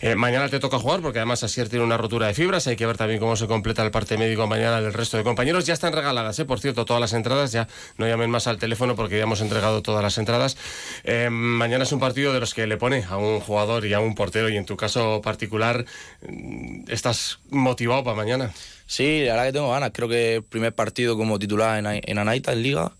Eh, 0.01 0.15
mañana 0.15 0.49
te 0.49 0.59
toca 0.59 0.79
jugar 0.79 1.01
porque 1.01 1.19
además 1.19 1.43
Asier 1.43 1.69
tiene 1.69 1.83
una 1.83 1.97
rotura 1.97 2.27
de 2.27 2.33
fibras. 2.33 2.67
Hay 2.67 2.75
que 2.75 2.85
ver 2.85 2.97
también 2.97 3.19
cómo 3.19 3.35
se 3.35 3.47
completa 3.47 3.83
el 3.83 3.91
parte 3.91 4.17
médico 4.17 4.47
mañana 4.47 4.81
del 4.81 4.93
resto 4.93 5.17
de 5.17 5.23
compañeros. 5.23 5.65
Ya 5.65 5.73
están 5.73 5.93
regaladas, 5.93 6.37
¿eh? 6.39 6.45
por 6.45 6.59
cierto, 6.59 6.85
todas 6.85 7.01
las 7.01 7.13
entradas. 7.13 7.51
Ya 7.51 7.67
no 7.97 8.07
llamen 8.07 8.29
más 8.29 8.47
al 8.47 8.57
teléfono 8.57 8.95
porque 8.95 9.17
ya 9.17 9.23
hemos 9.23 9.41
entregado 9.41 9.81
todas 9.81 10.03
las 10.03 10.17
entradas. 10.17 10.57
Eh, 11.03 11.29
mañana 11.29 11.83
es 11.83 11.91
un 11.91 11.99
partido 11.99 12.33
de 12.33 12.39
los 12.39 12.53
que 12.53 12.67
le 12.67 12.77
pone 12.77 13.03
a 13.09 13.17
un 13.17 13.39
jugador 13.39 13.85
y 13.85 13.93
a 13.93 13.99
un 13.99 14.15
portero. 14.15 14.49
Y 14.49 14.57
en 14.57 14.65
tu 14.65 14.77
caso 14.77 15.21
particular, 15.21 15.85
mm, 16.27 16.85
¿estás 16.89 17.39
motivado 17.49 18.03
para 18.03 18.15
mañana? 18.15 18.53
Sí, 18.87 19.23
la 19.25 19.33
verdad 19.33 19.45
que 19.47 19.53
tengo 19.53 19.71
ganas. 19.71 19.91
Creo 19.93 20.07
que 20.07 20.35
el 20.35 20.43
primer 20.43 20.73
partido 20.73 21.17
como 21.17 21.39
titular 21.39 21.79
en, 21.79 22.01
en 22.03 22.17
Anaita, 22.17 22.53
en 22.53 22.61
Liga. 22.61 22.91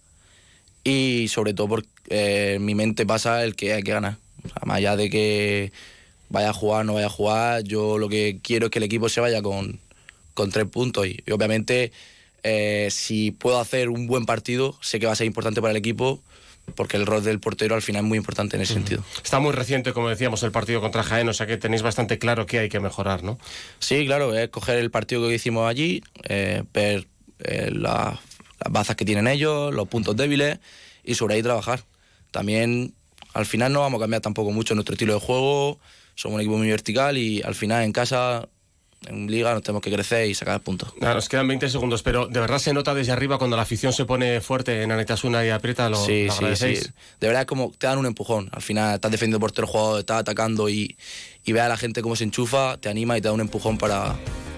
Y 0.84 1.27
sobre 1.30 1.54
todo 1.54 1.68
porque 1.68 2.58
mi 2.60 2.75
mente 2.75 3.06
pasa 3.06 3.44
el 3.44 3.56
que 3.56 3.74
hay 3.74 3.84
que 3.84 3.92
ganar. 3.92 4.18
O 4.46 4.50
sea, 4.50 4.62
más 4.66 4.78
allá 4.78 4.96
de 4.96 5.10
que 5.10 5.72
vaya 6.30 6.50
a 6.50 6.54
jugar, 6.54 6.86
no 6.86 6.94
vaya 6.96 7.08
a 7.08 7.10
jugar, 7.10 7.64
yo 7.64 7.98
lo 7.98 8.10
que 8.10 8.40
quiero 8.42 8.66
es 8.68 8.72
que 8.72 8.80
el 8.80 8.84
equipo 8.84 9.10
se 9.10 9.22
vaya 9.22 9.42
con, 9.42 9.80
con 10.34 10.52
tres 10.52 10.66
puntos. 10.66 11.08
Y, 11.08 11.22
y 11.25 11.32
obviamente, 11.32 11.92
eh, 12.44 12.88
si 12.92 13.32
puedo 13.32 13.60
hacer 13.60 13.90
un 13.90 14.08
buen 14.08 14.25
partido, 14.25 14.78
sé 14.82 15.00
que 15.00 15.06
va 15.06 15.14
a 15.14 15.16
ser 15.16 15.28
importante 15.28 15.62
para 15.62 15.72
el 15.72 15.78
equipo, 15.78 16.22
porque 16.74 16.98
el 16.98 17.06
rol 17.06 17.24
del 17.24 17.40
portero 17.40 17.75
al 17.75 17.84
final 17.84 18.04
es 18.04 18.08
muy 18.08 18.18
importante 18.18 18.56
en 18.56 18.64
ese 18.64 18.74
sentido. 18.74 19.04
Está 19.24 19.40
muy 19.40 19.52
reciente, 19.52 19.94
como 19.94 20.10
decíamos, 20.10 20.42
el 20.42 20.52
partido 20.52 20.82
contra 20.82 21.04
Jaén, 21.04 21.30
o 21.30 21.34
sea 21.34 21.46
que 21.46 21.58
tenéis 21.58 21.84
bastante 21.84 22.18
claro 22.18 22.48
que 22.48 22.58
hay 22.58 22.70
que 22.70 22.80
mejorar, 22.80 23.22
¿no? 23.24 23.38
Sí, 23.78 24.04
claro, 24.08 24.36
es 24.36 24.50
coger 24.50 24.80
el 24.80 24.90
partido 24.90 25.28
que 25.28 25.36
hicimos 25.36 25.70
allí, 25.70 26.02
eh, 26.28 26.64
ver 26.74 27.06
eh, 27.40 27.70
la- 27.72 28.20
las 28.64 28.74
bazas 28.74 28.96
que 28.96 29.06
tienen 29.06 29.28
ellos, 29.28 29.72
los 29.75 29.88
puntos 29.88 30.16
débiles 30.16 30.58
y 31.04 31.14
sobre 31.14 31.36
ahí 31.36 31.44
trabajar. 31.44 31.84
También 32.32 32.95
al 33.36 33.46
final 33.46 33.72
no 33.74 33.82
vamos 33.82 34.00
a 34.00 34.04
cambiar 34.04 34.22
tampoco 34.22 34.51
mucho 34.51 34.74
nuestro 34.75 34.94
estilo 34.94 35.13
de 35.13 35.20
juego, 35.20 35.77
somos 36.15 36.36
un 36.36 36.42
equipo 36.42 36.58
muy 36.58 36.70
vertical 36.70 37.18
y 37.18 37.42
al 37.42 37.54
final 37.54 37.84
en 37.84 37.92
casa, 37.92 38.48
en 39.08 39.30
liga, 39.30 39.54
nos 39.54 39.62
tenemos 39.62 39.84
que 39.84 39.92
crecer 39.92 40.30
y 40.30 40.34
sacar 40.34 40.62
puntos. 40.62 40.94
Nada, 41.01 41.15
nos 41.15 41.27
quedan 41.27 41.46
20 41.50 41.70
segundos, 41.70 42.01
pero 42.01 42.27
de 42.27 42.39
verdad 42.39 42.60
se 42.60 42.74
nota 42.74 42.94
desde 42.94 43.12
arriba 43.12 43.38
cuando 43.38 43.58
la 43.58 43.63
afición 43.63 43.92
se 43.92 44.06
pone 44.06 44.39
fuerte 44.39 44.82
en 44.82 44.92
Anitasuna 44.92 45.46
y 45.46 45.50
aprieta, 45.50 45.89
lo, 45.89 45.98
sí, 45.98 46.27
lo 46.27 46.32
sí, 46.32 46.38
agradecéis. 46.38 46.80
sí. 46.80 46.89
De 47.20 47.27
verdad 47.27 47.42
es 47.42 47.48
como 47.48 47.74
te 47.77 47.88
dan 47.88 47.98
un 47.98 48.06
empujón. 48.06 48.50
Al 48.54 48.62
final 48.62 48.96
estás 48.96 49.12
defendiendo 49.12 49.42
por 49.42 49.51
el 49.54 49.65
jugador, 49.65 50.00
estás 50.00 50.22
atacando 50.22 50.70
y, 50.70 50.96
y 51.44 51.51
ve 51.51 51.60
a 51.60 51.68
la 51.68 51.75
gente 51.75 52.01
cómo 52.01 52.15
se 52.15 52.24
enchufa, 52.24 52.77
te 52.77 52.88
anima 52.88 53.18
y 53.18 53.22
te 53.22 53.27
da 53.27 53.34
un 53.34 53.42
empujón 53.42 53.77
para, 53.77 54.15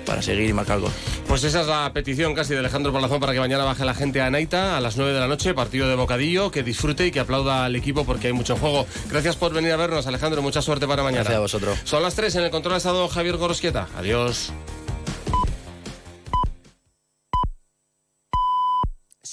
para 0.07 0.21
seguir 0.21 0.49
y 0.49 0.53
marcar 0.53 0.79
gol. 0.79 0.91
Pues 1.27 1.43
esa 1.43 1.61
es 1.61 1.67
la 1.67 1.91
petición 1.93 2.33
casi 2.33 2.53
de 2.53 2.59
Alejandro 2.59 2.93
Palazón 2.93 3.19
para 3.19 3.33
que 3.33 3.39
mañana 3.39 3.65
baje 3.65 3.85
la 3.85 3.93
gente 3.93 4.21
a 4.21 4.29
Naita 4.29 4.77
a 4.77 4.81
las 4.81 4.97
9 4.97 5.11
de 5.11 5.19
la 5.19 5.27
noche, 5.27 5.53
partido 5.53 5.87
de 5.87 5.95
bocadillo, 5.95 6.49
que 6.49 6.63
disfrute 6.63 7.05
y 7.05 7.11
que 7.11 7.19
aplauda 7.19 7.65
al 7.65 7.75
equipo 7.75 8.05
porque 8.05 8.27
hay 8.27 8.33
mucho 8.33 8.55
juego. 8.55 8.87
Gracias 9.09 9.35
por 9.35 9.53
venir 9.53 9.73
a 9.73 9.77
vernos, 9.77 10.07
Alejandro, 10.07 10.41
mucha 10.41 10.61
suerte 10.61 10.87
para 10.87 11.03
mañana. 11.03 11.23
Gracias 11.23 11.37
a 11.37 11.41
vosotros. 11.41 11.79
Son 11.83 12.01
las 12.01 12.15
3 12.15 12.35
en 12.35 12.43
el 12.45 12.49
control 12.49 12.75
ha 12.75 12.77
estado 12.77 13.07
Javier 13.09 13.35
Gorosquieta. 13.35 13.89
Adiós. 13.97 14.53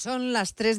Son 0.05 0.33
las 0.33 0.53
3 0.53 0.73